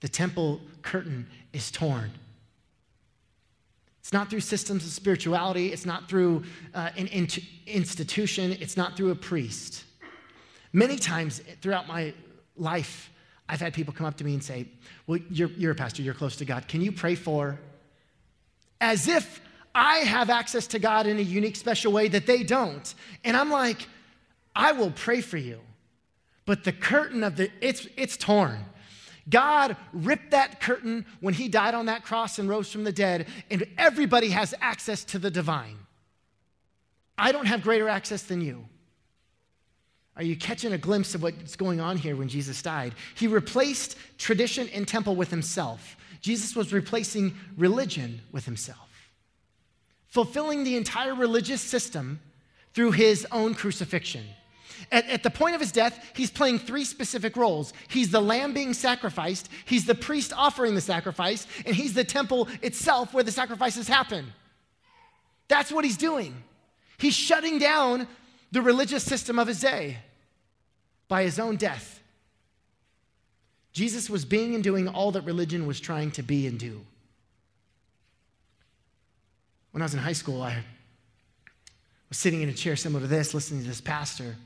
The 0.01 0.09
temple 0.09 0.61
curtain 0.83 1.27
is 1.53 1.71
torn. 1.71 2.11
It's 4.01 4.13
not 4.13 4.29
through 4.29 4.41
systems 4.41 4.85
of 4.85 4.93
spirituality, 4.93 5.73
it's 5.73 5.87
not 5.87 6.11
through 6.11 6.45
uh, 6.75 6.91
an 6.97 7.07
in- 7.07 7.29
institution, 7.67 8.53
it's 8.61 8.77
not 8.77 8.99
through 8.99 9.13
a 9.13 9.15
priest. 9.15 9.85
Many 10.75 10.99
times 10.99 11.41
throughout 11.63 11.89
my 11.89 12.13
life, 12.57 13.11
I've 13.49 13.61
had 13.61 13.75
people 13.75 13.93
come 13.93 14.07
up 14.07 14.17
to 14.19 14.25
me 14.25 14.35
and 14.35 14.43
say, 14.43 14.69
Well, 15.07 15.19
you're, 15.31 15.51
you're 15.51 15.73
a 15.73 15.75
pastor, 15.75 16.03
you're 16.03 16.14
close 16.14 16.37
to 16.37 16.45
God. 16.45 16.69
Can 16.69 16.81
you 16.81 16.93
pray 16.93 17.14
for? 17.14 17.59
As 18.81 19.09
if 19.09 19.40
I 19.75 19.99
have 19.99 20.31
access 20.31 20.67
to 20.69 20.79
God 20.79 21.07
in 21.07 21.19
a 21.19 21.23
unique, 21.23 21.57
special 21.57 21.93
way 21.93 22.09
that 22.09 22.27
they 22.27 22.43
don't. 22.43 22.95
And 23.25 23.37
I'm 23.37 23.51
like, 23.51 23.88
I 24.55 24.73
will 24.73 24.93
pray 24.93 25.21
for 25.21 25.37
you. 25.37 25.61
But 26.47 26.64
the 26.64 26.73
curtain 26.73 27.25
of 27.25 27.37
the, 27.37 27.51
it's, 27.61 27.88
it's 27.97 28.17
torn. 28.17 28.59
God 29.29 29.77
ripped 29.93 30.33
that 30.33 30.61
curtain 30.61 31.07
when 31.21 31.35
he 31.35 31.49
died 31.49 31.75
on 31.75 31.87
that 31.87 32.05
cross 32.05 32.38
and 32.38 32.49
rose 32.49 32.71
from 32.71 32.85
the 32.85 32.93
dead, 32.93 33.27
and 33.51 33.67
everybody 33.79 34.29
has 34.31 34.55
access 34.61 35.03
to 35.05 35.19
the 35.19 35.31
divine. 35.31 35.79
I 37.17 37.33
don't 37.33 37.47
have 37.47 37.62
greater 37.62 37.88
access 37.88 38.23
than 38.23 38.43
you. 38.43 38.67
Are 40.16 40.22
you 40.22 40.37
catching 40.37 40.72
a 40.72 40.79
glimpse 40.79 41.14
of 41.14 41.22
what's 41.22 41.57
going 41.57 41.81
on 41.81 41.96
here 41.96 42.14
when 42.16 42.29
Jesus 42.29 42.62
died? 42.62 42.94
He 43.16 43.27
replaced 43.27 43.96
tradition 44.16 44.68
and 44.72 44.87
temple 44.87 45.16
with 45.16 45.31
himself. 45.31 45.96
Jesus 46.20 46.55
was 46.55 46.72
replacing 46.72 47.35
religion 47.57 48.20
with 48.33 48.44
himself, 48.44 49.11
fulfilling 50.07 50.64
the 50.64 50.77
entire 50.77 51.14
religious 51.14 51.61
system 51.61 52.20
through 52.72 52.92
his 52.92 53.27
own 53.31 53.55
crucifixion. 53.55 54.24
At, 54.90 55.09
at, 55.09 55.22
the 55.22 55.31
point 55.31 55.55
of 55.55 55.61
his 55.61 55.72
death, 55.72 56.12
he's 56.14 56.31
playing 56.31 56.59
three 56.59 56.85
specific 56.85 57.37
roles. 57.37 57.72
He's 57.88 58.11
the 58.11 58.20
lamb 58.20 58.53
being 58.53 58.74
sacrificed, 58.74 59.48
he's 59.64 59.87
the 59.87 59.94
priest 59.94 60.33
offering 60.37 60.74
the 60.74 60.81
sacrifice, 60.81 61.46
and 61.66 61.74
he's 61.74 61.94
the 61.94 62.05
temple 62.05 62.48
itself 62.62 63.14
where 63.14 63.24
the 63.24 63.33
sacrifices 63.33 63.88
happen. 63.88 64.33
That's 65.48 65.70
what 65.70 65.85
he's 65.85 65.96
doing. 65.96 66.42
He's 66.98 67.14
shutting 67.14 67.59
down 67.59 68.07
the 68.55 68.62
religious 68.62 69.03
system 69.03 69.37
of 69.40 69.49
his 69.49 69.59
day 69.59 69.99
by 71.09 71.25
his 71.25 71.40
own 71.40 71.57
death. 71.57 72.01
Jesus 73.73 74.09
was 74.09 74.25
being 74.25 74.55
and 74.55 74.62
doing 74.62 74.87
all 74.87 75.11
that 75.11 75.23
religion 75.23 75.67
was 75.67 75.81
trying 75.81 76.12
to 76.12 76.23
be 76.23 76.47
and 76.47 76.57
do. 76.57 76.81
When 79.73 79.83
I 79.83 79.87
was 79.87 79.95
in 79.95 79.99
high 79.99 80.12
school, 80.12 80.40
I 80.40 80.57
was 82.09 82.17
sitting 82.17 82.43
in 82.43 82.49
a 82.49 82.53
chair 82.53 82.77
similar 82.77 83.01
to 83.01 83.09
this, 83.09 83.35
listening 83.35 83.62
to 83.62 83.67
this 83.67 83.81
pastor. 83.81 84.37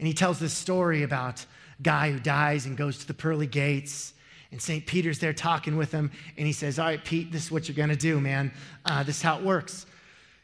And 0.00 0.08
he 0.08 0.12
tells 0.12 0.40
this 0.40 0.52
story 0.52 1.04
about 1.04 1.46
a 1.78 1.82
guy 1.82 2.10
who 2.10 2.18
dies 2.18 2.66
and 2.66 2.76
goes 2.76 2.98
to 2.98 3.06
the 3.06 3.14
pearly 3.14 3.46
gates. 3.46 4.12
And 4.50 4.60
St. 4.60 4.84
Peter's 4.84 5.20
there 5.20 5.32
talking 5.32 5.76
with 5.76 5.92
him. 5.92 6.10
And 6.36 6.48
he 6.48 6.52
says, 6.52 6.80
All 6.80 6.86
right, 6.86 7.04
Pete, 7.04 7.30
this 7.30 7.44
is 7.44 7.52
what 7.52 7.68
you're 7.68 7.76
going 7.76 7.90
to 7.90 7.96
do, 7.96 8.20
man. 8.20 8.50
Uh, 8.84 9.04
this 9.04 9.18
is 9.18 9.22
how 9.22 9.38
it 9.38 9.44
works. 9.44 9.86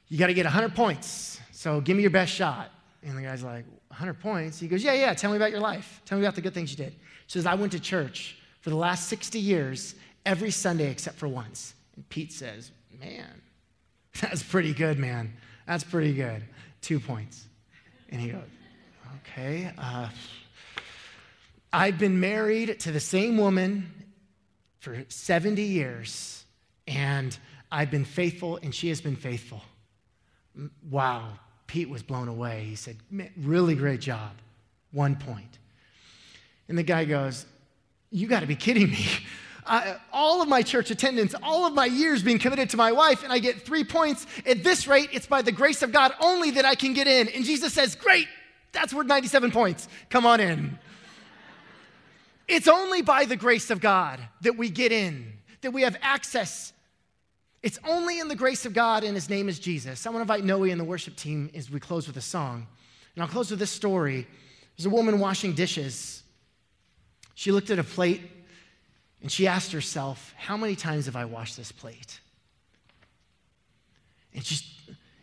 You 0.08 0.18
got 0.18 0.28
to 0.28 0.34
get 0.34 0.44
100 0.44 0.76
points. 0.76 1.40
So 1.64 1.80
give 1.80 1.96
me 1.96 2.02
your 2.02 2.10
best 2.10 2.30
shot. 2.30 2.70
And 3.02 3.16
the 3.16 3.22
guy's 3.22 3.42
like, 3.42 3.64
100 3.88 4.20
points? 4.20 4.60
He 4.60 4.68
goes, 4.68 4.84
Yeah, 4.84 4.92
yeah, 4.92 5.14
tell 5.14 5.30
me 5.30 5.38
about 5.38 5.50
your 5.50 5.60
life. 5.60 6.02
Tell 6.04 6.18
me 6.18 6.24
about 6.24 6.34
the 6.34 6.42
good 6.42 6.52
things 6.52 6.70
you 6.70 6.76
did. 6.76 6.92
He 6.92 6.98
says, 7.28 7.46
I 7.46 7.54
went 7.54 7.72
to 7.72 7.80
church 7.80 8.36
for 8.60 8.68
the 8.68 8.76
last 8.76 9.08
60 9.08 9.38
years 9.38 9.94
every 10.26 10.50
Sunday 10.50 10.90
except 10.90 11.16
for 11.16 11.26
once. 11.26 11.72
And 11.96 12.06
Pete 12.10 12.34
says, 12.34 12.70
Man, 13.00 13.40
that's 14.20 14.42
pretty 14.42 14.74
good, 14.74 14.98
man. 14.98 15.32
That's 15.66 15.84
pretty 15.84 16.12
good. 16.12 16.42
Two 16.82 17.00
points. 17.00 17.46
And 18.10 18.20
he 18.20 18.28
goes, 18.28 18.42
Okay. 19.22 19.72
Uh, 19.78 20.10
I've 21.72 21.98
been 21.98 22.20
married 22.20 22.78
to 22.80 22.92
the 22.92 23.00
same 23.00 23.38
woman 23.38 23.90
for 24.80 25.02
70 25.08 25.62
years, 25.62 26.44
and 26.86 27.38
I've 27.72 27.90
been 27.90 28.04
faithful, 28.04 28.58
and 28.62 28.74
she 28.74 28.90
has 28.90 29.00
been 29.00 29.16
faithful. 29.16 29.62
Wow, 30.90 31.38
Pete 31.74 31.90
was 31.90 32.04
blown 32.04 32.28
away. 32.28 32.64
He 32.68 32.76
said, 32.76 32.96
Really 33.36 33.74
great 33.74 34.00
job. 34.00 34.30
One 34.92 35.16
point. 35.16 35.58
And 36.68 36.78
the 36.78 36.84
guy 36.84 37.04
goes, 37.04 37.46
You 38.12 38.28
got 38.28 38.40
to 38.40 38.46
be 38.46 38.54
kidding 38.54 38.88
me. 38.92 39.04
All 40.12 40.40
of 40.40 40.46
my 40.46 40.62
church 40.62 40.92
attendance, 40.92 41.34
all 41.42 41.66
of 41.66 41.74
my 41.74 41.86
years 41.86 42.22
being 42.22 42.38
committed 42.38 42.70
to 42.70 42.76
my 42.76 42.92
wife, 42.92 43.24
and 43.24 43.32
I 43.32 43.40
get 43.40 43.62
three 43.62 43.82
points. 43.82 44.24
At 44.46 44.62
this 44.62 44.86
rate, 44.86 45.08
it's 45.12 45.26
by 45.26 45.42
the 45.42 45.50
grace 45.50 45.82
of 45.82 45.90
God 45.90 46.12
only 46.20 46.52
that 46.52 46.64
I 46.64 46.76
can 46.76 46.92
get 46.94 47.08
in. 47.08 47.26
And 47.30 47.44
Jesus 47.44 47.72
says, 47.72 47.96
Great, 47.96 48.28
that's 48.70 48.94
worth 48.94 49.08
97 49.08 49.50
points. 49.50 49.88
Come 50.10 50.26
on 50.26 50.38
in. 50.38 50.78
It's 52.46 52.68
only 52.68 53.02
by 53.02 53.24
the 53.24 53.36
grace 53.36 53.70
of 53.70 53.80
God 53.80 54.20
that 54.42 54.56
we 54.56 54.70
get 54.70 54.92
in, 54.92 55.32
that 55.62 55.72
we 55.72 55.82
have 55.82 55.96
access 56.02 56.72
it's 57.64 57.78
only 57.88 58.20
in 58.20 58.28
the 58.28 58.36
grace 58.36 58.66
of 58.66 58.74
God, 58.74 59.04
and 59.04 59.14
his 59.14 59.30
name 59.30 59.48
is 59.48 59.58
Jesus. 59.58 60.06
I 60.06 60.10
want 60.10 60.18
to 60.18 60.34
invite 60.34 60.44
Noe 60.44 60.64
and 60.64 60.78
the 60.78 60.84
worship 60.84 61.16
team 61.16 61.50
as 61.54 61.70
we 61.70 61.80
close 61.80 62.06
with 62.06 62.18
a 62.18 62.20
song. 62.20 62.66
And 63.14 63.22
I'll 63.22 63.28
close 63.28 63.50
with 63.50 63.58
this 63.58 63.70
story. 63.70 64.26
There's 64.76 64.84
a 64.84 64.90
woman 64.90 65.18
washing 65.18 65.54
dishes. 65.54 66.22
She 67.34 67.52
looked 67.52 67.70
at 67.70 67.78
a 67.78 67.82
plate 67.82 68.20
and 69.22 69.32
she 69.32 69.46
asked 69.46 69.72
herself, 69.72 70.34
How 70.36 70.58
many 70.58 70.76
times 70.76 71.06
have 71.06 71.16
I 71.16 71.24
washed 71.24 71.56
this 71.56 71.72
plate? 71.72 72.20
And 74.34 74.44
just, 74.44 74.66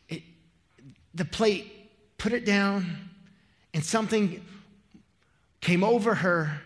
it, 0.10 0.24
the 1.14 1.26
plate, 1.26 1.72
put 2.18 2.34
it 2.34 2.44
down, 2.44 3.12
and 3.72 3.86
something 3.86 4.44
came 5.60 5.84
over 5.84 6.16
her 6.16 6.60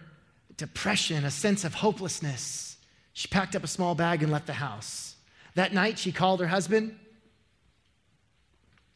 depression, 0.55 1.25
a 1.25 1.31
sense 1.31 1.65
of 1.65 1.73
hopelessness. 1.73 2.77
She 3.11 3.27
packed 3.27 3.57
up 3.57 3.65
a 3.65 3.67
small 3.67 3.93
bag 3.93 4.23
and 4.23 4.31
left 4.31 4.47
the 4.47 4.53
house. 4.53 5.14
That 5.55 5.73
night, 5.73 5.97
she 5.97 6.11
called 6.11 6.39
her 6.41 6.47
husband 6.47 6.97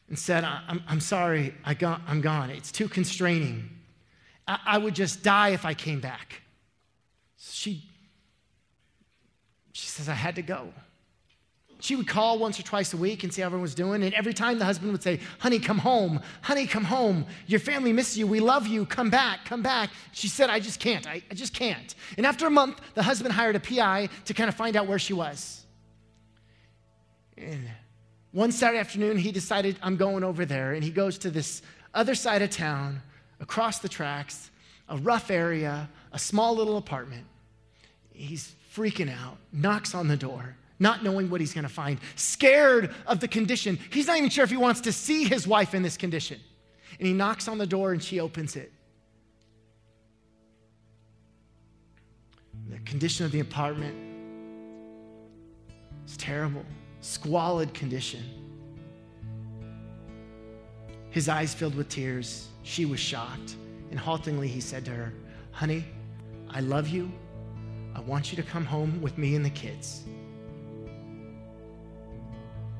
and 0.08 0.18
said, 0.18 0.44
I'm, 0.44 0.82
I'm 0.86 1.00
sorry, 1.00 1.54
I 1.64 1.74
got, 1.74 2.02
I'm 2.06 2.20
gone. 2.20 2.50
It's 2.50 2.70
too 2.70 2.88
constraining. 2.88 3.70
I, 4.46 4.58
I 4.66 4.78
would 4.78 4.94
just 4.94 5.22
die 5.22 5.50
if 5.50 5.64
I 5.64 5.74
came 5.74 6.00
back. 6.00 6.42
She, 7.38 7.84
she 9.72 9.86
says, 9.86 10.08
I 10.08 10.14
had 10.14 10.36
to 10.36 10.42
go. 10.42 10.72
She 11.82 11.96
would 11.96 12.06
call 12.06 12.38
once 12.38 12.60
or 12.60 12.62
twice 12.62 12.92
a 12.92 12.96
week 12.98 13.24
and 13.24 13.32
see 13.32 13.40
how 13.40 13.46
everyone 13.46 13.62
was 13.62 13.74
doing. 13.74 14.02
And 14.02 14.12
every 14.12 14.34
time 14.34 14.58
the 14.58 14.66
husband 14.66 14.92
would 14.92 15.02
say, 15.02 15.18
Honey, 15.38 15.58
come 15.58 15.78
home. 15.78 16.20
Honey, 16.42 16.66
come 16.66 16.84
home. 16.84 17.24
Your 17.46 17.60
family 17.60 17.92
misses 17.92 18.18
you. 18.18 18.26
We 18.26 18.38
love 18.40 18.66
you. 18.66 18.84
Come 18.84 19.08
back. 19.08 19.46
Come 19.46 19.62
back. 19.62 19.88
She 20.12 20.28
said, 20.28 20.50
I 20.50 20.60
just 20.60 20.78
can't. 20.78 21.06
I, 21.06 21.22
I 21.30 21.34
just 21.34 21.54
can't. 21.54 21.94
And 22.18 22.26
after 22.26 22.46
a 22.46 22.50
month, 22.50 22.80
the 22.92 23.02
husband 23.02 23.32
hired 23.32 23.56
a 23.56 23.60
PI 23.60 24.10
to 24.26 24.34
kind 24.34 24.50
of 24.50 24.54
find 24.54 24.76
out 24.76 24.88
where 24.88 24.98
she 24.98 25.14
was. 25.14 25.64
And 27.40 27.68
one 28.32 28.52
Saturday 28.52 28.78
afternoon, 28.78 29.16
he 29.16 29.32
decided, 29.32 29.76
I'm 29.82 29.96
going 29.96 30.22
over 30.22 30.44
there. 30.44 30.72
And 30.72 30.84
he 30.84 30.90
goes 30.90 31.18
to 31.18 31.30
this 31.30 31.62
other 31.94 32.14
side 32.14 32.42
of 32.42 32.50
town, 32.50 33.02
across 33.40 33.78
the 33.78 33.88
tracks, 33.88 34.50
a 34.88 34.96
rough 34.98 35.30
area, 35.30 35.88
a 36.12 36.18
small 36.18 36.54
little 36.54 36.76
apartment. 36.76 37.26
He's 38.12 38.54
freaking 38.74 39.10
out, 39.10 39.38
knocks 39.52 39.94
on 39.94 40.06
the 40.08 40.16
door, 40.16 40.56
not 40.78 41.02
knowing 41.02 41.30
what 41.30 41.40
he's 41.40 41.54
going 41.54 41.64
to 41.64 41.72
find, 41.72 41.98
scared 42.16 42.94
of 43.06 43.20
the 43.20 43.28
condition. 43.28 43.78
He's 43.90 44.06
not 44.06 44.18
even 44.18 44.30
sure 44.30 44.44
if 44.44 44.50
he 44.50 44.56
wants 44.56 44.82
to 44.82 44.92
see 44.92 45.24
his 45.24 45.46
wife 45.46 45.74
in 45.74 45.82
this 45.82 45.96
condition. 45.96 46.38
And 46.98 47.08
he 47.08 47.14
knocks 47.14 47.48
on 47.48 47.58
the 47.58 47.66
door 47.66 47.92
and 47.92 48.02
she 48.02 48.20
opens 48.20 48.56
it. 48.56 48.72
The 52.68 52.78
condition 52.80 53.26
of 53.26 53.32
the 53.32 53.40
apartment 53.40 53.96
is 56.06 56.16
terrible 56.16 56.64
squalid 57.00 57.72
condition. 57.74 58.22
His 61.10 61.28
eyes 61.28 61.54
filled 61.54 61.74
with 61.74 61.88
tears. 61.88 62.48
She 62.62 62.84
was 62.84 63.00
shocked. 63.00 63.56
And 63.90 63.98
haltingly, 63.98 64.48
he 64.48 64.60
said 64.60 64.84
to 64.84 64.92
her, 64.92 65.12
Honey, 65.50 65.84
I 66.48 66.60
love 66.60 66.88
you. 66.88 67.10
I 67.94 68.00
want 68.00 68.30
you 68.30 68.36
to 68.36 68.48
come 68.48 68.64
home 68.64 69.00
with 69.02 69.18
me 69.18 69.34
and 69.34 69.44
the 69.44 69.50
kids. 69.50 70.04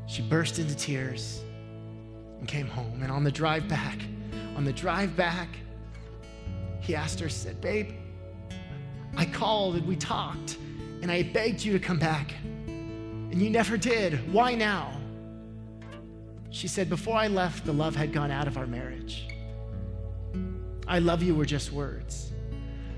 She 0.06 0.22
burst 0.22 0.58
into 0.58 0.76
tears 0.76 1.42
and 2.38 2.46
came 2.46 2.66
home. 2.66 3.00
And 3.02 3.10
on 3.10 3.24
the 3.24 3.30
drive 3.30 3.68
back, 3.68 3.98
on 4.56 4.64
the 4.64 4.72
drive 4.72 5.16
back, 5.16 5.48
he 6.80 6.94
asked 6.94 7.20
her, 7.20 7.28
said, 7.28 7.60
Babe, 7.60 7.90
I 9.16 9.24
called 9.24 9.76
and 9.76 9.86
we 9.86 9.96
talked, 9.96 10.56
and 11.02 11.10
I 11.10 11.22
begged 11.24 11.64
you 11.64 11.72
to 11.72 11.78
come 11.78 11.98
back, 11.98 12.34
and 13.30 13.40
you 13.40 13.50
never 13.50 13.76
did. 13.76 14.32
Why 14.32 14.54
now? 14.54 14.92
She 16.50 16.68
said, 16.68 16.88
Before 16.90 17.16
I 17.16 17.28
left, 17.28 17.64
the 17.64 17.72
love 17.72 17.94
had 17.94 18.12
gone 18.12 18.30
out 18.30 18.46
of 18.46 18.56
our 18.58 18.66
marriage. 18.66 19.28
I 20.86 20.98
love 20.98 21.22
you 21.22 21.34
were 21.34 21.44
just 21.44 21.70
words, 21.70 22.32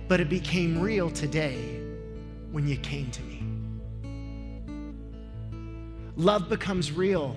but 0.08 0.20
it 0.20 0.30
became 0.30 0.80
real 0.80 1.10
today 1.10 1.78
when 2.50 2.66
you 2.66 2.76
came 2.78 3.10
to 3.10 3.22
me. 3.22 3.42
Love 6.16 6.48
becomes 6.48 6.92
real 6.92 7.36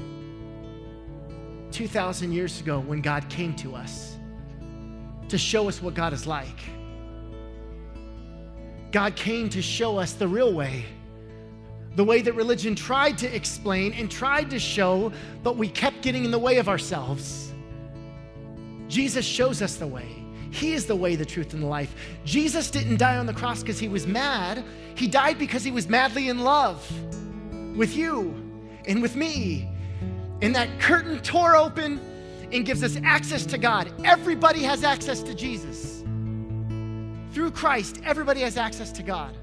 2,000 1.71 2.31
years 2.31 2.61
ago 2.61 2.79
when 2.79 3.01
God 3.01 3.27
came 3.29 3.53
to 3.57 3.75
us 3.75 4.15
to 5.27 5.37
show 5.37 5.67
us 5.67 5.81
what 5.81 5.93
God 5.93 6.13
is 6.13 6.25
like. 6.25 6.59
God 8.91 9.15
came 9.17 9.49
to 9.49 9.61
show 9.61 9.97
us 9.97 10.13
the 10.13 10.27
real 10.27 10.53
way, 10.53 10.85
the 11.95 12.03
way 12.03 12.21
that 12.21 12.33
religion 12.33 12.75
tried 12.75 13.17
to 13.19 13.35
explain 13.35 13.93
and 13.93 14.11
tried 14.11 14.49
to 14.49 14.59
show, 14.59 15.11
but 15.43 15.57
we 15.57 15.69
kept 15.69 16.01
getting 16.01 16.25
in 16.25 16.31
the 16.31 16.39
way 16.39 16.57
of 16.57 16.67
ourselves. 16.67 17.53
Jesus 18.87 19.25
shows 19.25 19.61
us 19.61 19.75
the 19.75 19.87
way. 19.87 20.23
He 20.51 20.73
is 20.73 20.85
the 20.85 20.95
way, 20.95 21.15
the 21.15 21.25
truth, 21.25 21.53
and 21.53 21.61
the 21.61 21.67
life. 21.67 21.95
Jesus 22.23 22.69
didn't 22.69 22.97
die 22.97 23.17
on 23.17 23.25
the 23.25 23.33
cross 23.33 23.61
because 23.61 23.79
he 23.79 23.87
was 23.87 24.07
mad. 24.07 24.63
He 24.95 25.07
died 25.07 25.37
because 25.37 25.63
he 25.63 25.71
was 25.71 25.89
madly 25.89 26.29
in 26.29 26.39
love 26.39 26.89
with 27.75 27.95
you 27.95 28.33
and 28.87 29.01
with 29.01 29.15
me. 29.15 29.69
And 30.41 30.55
that 30.55 30.79
curtain 30.79 31.19
tore 31.21 31.55
open 31.55 31.99
and 32.51 32.65
gives 32.65 32.83
us 32.83 32.97
access 33.03 33.45
to 33.47 33.57
God. 33.57 33.91
Everybody 34.03 34.63
has 34.63 34.83
access 34.83 35.23
to 35.23 35.33
Jesus. 35.33 36.03
Through 37.33 37.51
Christ, 37.51 37.99
everybody 38.05 38.41
has 38.41 38.55
access 38.55 38.91
to 38.93 39.03
God. 39.03 39.35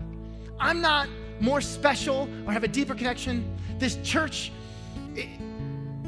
I'm 0.59 0.81
not 0.81 1.09
more 1.43 1.61
special 1.61 2.29
or 2.47 2.53
have 2.53 2.63
a 2.63 2.69
deeper 2.69 2.95
connection. 2.95 3.45
This 3.79 3.97
church, 4.05 4.53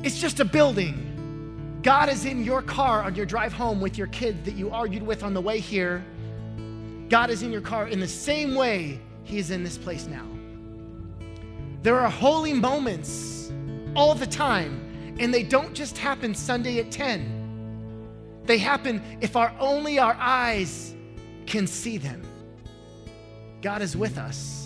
it's 0.03 0.21
just 0.21 0.39
a 0.39 0.45
building. 0.45 1.81
God 1.83 2.09
is 2.09 2.25
in 2.25 2.45
your 2.45 2.63
car 2.63 3.03
on 3.03 3.17
your 3.17 3.27
drive 3.27 3.53
home 3.53 3.81
with 3.81 3.99
your 3.99 4.07
kids 4.07 4.45
that 4.45 4.55
you 4.55 4.71
argued 4.71 5.03
with 5.03 5.25
on 5.25 5.35
the 5.35 5.41
way 5.41 5.59
here. 5.59 6.05
God 7.09 7.31
is 7.31 7.43
in 7.43 7.51
your 7.51 7.61
car 7.61 7.89
in 7.89 7.99
the 7.99 8.09
same 8.09 8.55
way 8.55 9.01
He 9.25 9.39
is 9.39 9.51
in 9.51 9.65
this 9.65 9.77
place 9.77 10.07
now. 10.07 10.27
There 11.83 11.99
are 11.99 12.09
holy 12.09 12.55
moments 12.55 13.53
all 13.97 14.15
the 14.15 14.27
time 14.27 15.17
and 15.19 15.35
they 15.35 15.43
don't 15.43 15.75
just 15.75 15.99
happen 15.99 16.35
Sunday 16.35 16.79
at 16.79 16.93
10. 16.93 18.43
They 18.45 18.59
happen 18.59 19.03
if 19.21 19.35
our 19.35 19.53
only 19.59 19.99
our 19.99 20.17
eyes 20.19 20.95
can 21.47 21.67
see 21.67 21.99
them. 21.99 22.23
God 23.63 23.83
is 23.83 23.97
with 23.97 24.17
us. 24.17 24.64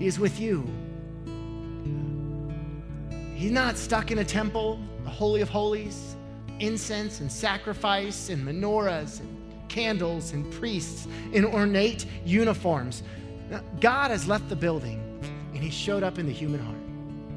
He 0.00 0.06
is 0.06 0.18
with 0.18 0.40
you. 0.40 0.66
He's 3.34 3.50
not 3.50 3.76
stuck 3.76 4.10
in 4.10 4.20
a 4.20 4.24
temple, 4.24 4.80
the 5.04 5.10
Holy 5.10 5.42
of 5.42 5.50
Holies, 5.50 6.16
incense 6.58 7.20
and 7.20 7.30
sacrifice 7.30 8.30
and 8.30 8.42
menorahs 8.42 9.20
and 9.20 9.68
candles 9.68 10.32
and 10.32 10.50
priests 10.54 11.06
in 11.34 11.44
ornate 11.44 12.06
uniforms. 12.24 13.02
God 13.80 14.10
has 14.10 14.26
left 14.26 14.48
the 14.48 14.56
building 14.56 15.02
and 15.52 15.62
He 15.62 15.68
showed 15.68 16.02
up 16.02 16.18
in 16.18 16.24
the 16.24 16.32
human 16.32 16.60
heart. 16.60 16.78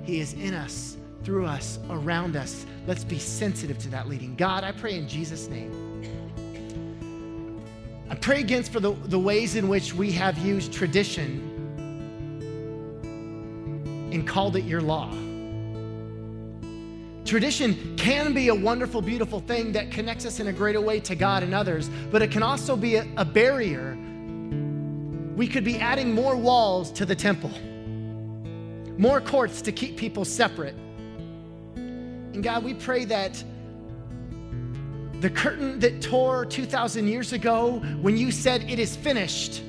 He 0.04 0.22
is 0.22 0.32
in 0.32 0.54
us 0.54 0.96
through 1.26 1.46
us, 1.46 1.80
around 1.90 2.38
us. 2.38 2.66
Let's 2.88 3.04
be 3.04 3.20
sensitive 3.20 3.78
to 3.80 3.90
that 3.90 4.08
leading. 4.08 4.36
God, 4.36 4.64
I 4.64 4.72
pray 4.72 4.98
in 4.98 5.10
Jesus' 5.10 5.50
name. 5.50 6.02
I 8.10 8.16
pray 8.16 8.40
against 8.40 8.72
for 8.72 8.80
the, 8.80 8.92
the 8.92 9.20
ways 9.20 9.58
in 9.58 9.68
which 9.68 9.94
we 9.94 10.14
have 10.14 10.38
used 10.38 10.72
tradition 10.72 11.53
and 14.14 14.28
called 14.28 14.56
it 14.56 14.64
your 14.64 14.82
law. 14.82 15.12
Tradition 17.26 17.96
can 17.96 18.34
be 18.34 18.50
a 18.50 18.56
wonderful, 18.56 19.02
beautiful 19.02 19.40
thing 19.40 19.72
that 19.72 19.92
connects 19.92 20.26
us 20.26 20.40
in 20.40 20.48
a 20.48 20.54
greater 20.54 20.82
way 20.82 21.00
to 21.00 21.16
God 21.16 21.42
and 21.42 21.54
others, 21.56 21.90
but 22.12 22.22
it 22.22 22.32
can 22.32 22.44
also 22.44 22.76
be 22.76 22.96
a, 22.96 23.08
a 23.18 23.24
barrier. 23.24 23.98
We 25.36 25.48
could 25.48 25.64
be 25.64 25.78
adding 25.78 26.14
more 26.14 26.36
walls 26.36 26.92
to 26.92 27.06
the 27.06 27.16
temple, 27.16 27.52
more 28.98 29.22
courts 29.22 29.62
to 29.64 29.72
keep 29.72 29.98
people 29.98 30.26
separate. 30.26 30.76
And 31.76 32.44
God, 32.44 32.64
we 32.64 32.74
pray 32.74 33.06
that 33.06 33.42
the 35.22 35.30
curtain 35.30 35.80
that 35.80 36.02
tore 36.02 36.46
2,000 36.46 37.08
years 37.08 37.32
ago 37.32 37.80
when 38.02 38.18
you 38.18 38.32
said 38.32 38.70
it 38.70 38.80
is 38.80 38.98
finished, 38.98 39.64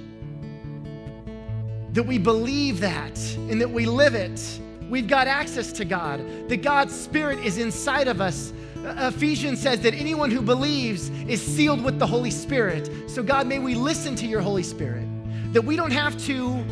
that 1.95 2.03
we 2.03 2.19
believe 2.19 2.81
that 2.81 3.19
and 3.37 3.61
that 3.61 3.71
we 3.71 3.87
live 3.87 4.15
it. 4.15 4.61
We've 4.91 5.09
got 5.09 5.29
access 5.29 5.73
to 5.73 5.85
God, 5.85 6.21
that 6.49 6.59
God's 6.59 6.95
Spirit 6.95 7.39
is 7.39 7.57
inside 7.59 8.09
of 8.09 8.21
us. 8.21 8.53
Ephesians 8.85 9.61
says 9.61 9.81
that 9.81 9.95
anyone 9.95 10.31
who 10.31 10.43
believes 10.43 11.09
is 11.29 11.41
sealed 11.41 11.83
with 11.83 11.99
the 11.99 12.07
Holy 12.07 12.31
Spirit. 12.31 12.91
So, 13.09 13.23
God, 13.23 13.47
may 13.47 13.61
we 13.61 13.75
listen 13.75 14.15
to 14.17 14.27
your 14.27 14.41
Holy 14.41 14.65
Spirit, 14.65 15.07
that 15.53 15.65
we 15.65 15.77
don't 15.77 15.93
have 15.93 16.19
to 16.27 16.65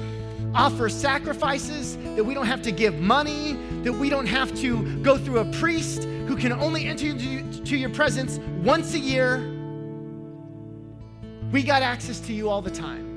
offer 0.55 0.89
sacrifices, 0.89 1.97
that 1.97 2.25
we 2.25 2.35
don't 2.35 2.47
have 2.47 2.61
to 2.63 2.73
give 2.73 2.99
money, 2.99 3.57
that 3.83 3.93
we 3.93 4.11
don't 4.11 4.27
have 4.27 4.55
to 4.57 5.01
go 5.03 5.17
through 5.17 5.39
a 5.39 5.45
priest 5.53 6.03
who 6.27 6.37
can 6.37 6.53
only 6.53 6.87
enter 6.87 7.07
into 7.07 7.77
your 7.77 7.91
presence 7.91 8.39
once 8.63 8.93
a 8.95 8.99
year. 8.99 9.39
We 11.53 11.63
got 11.63 11.83
access 11.83 12.19
to 12.21 12.33
you 12.33 12.51
all 12.51 12.61
the 12.61 12.71
time. 12.71 13.12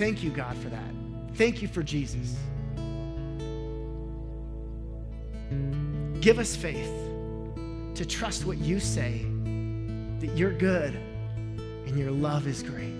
Thank 0.00 0.22
you, 0.22 0.30
God, 0.30 0.56
for 0.56 0.70
that. 0.70 0.94
Thank 1.34 1.60
you 1.60 1.68
for 1.68 1.82
Jesus. 1.82 2.34
Give 6.22 6.38
us 6.38 6.56
faith 6.56 6.90
to 7.96 8.06
trust 8.06 8.46
what 8.46 8.56
you 8.56 8.80
say, 8.80 9.26
that 10.20 10.30
you're 10.34 10.54
good 10.54 10.94
and 11.86 11.98
your 11.98 12.12
love 12.12 12.46
is 12.46 12.62
great. 12.62 12.94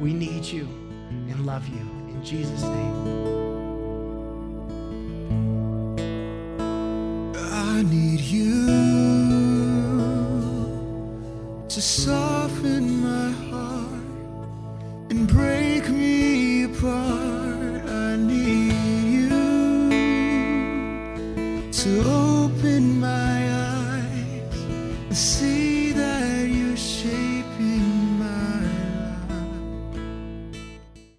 We 0.00 0.14
need 0.14 0.46
you 0.46 0.62
and 1.10 1.44
love 1.44 1.68
you. 1.68 1.86
In 2.08 2.24
Jesus' 2.24 2.62
name. 2.62 3.28
I 7.36 7.82
need 7.82 8.20
you 8.20 8.66
to 11.68 11.82
soften 11.82 12.99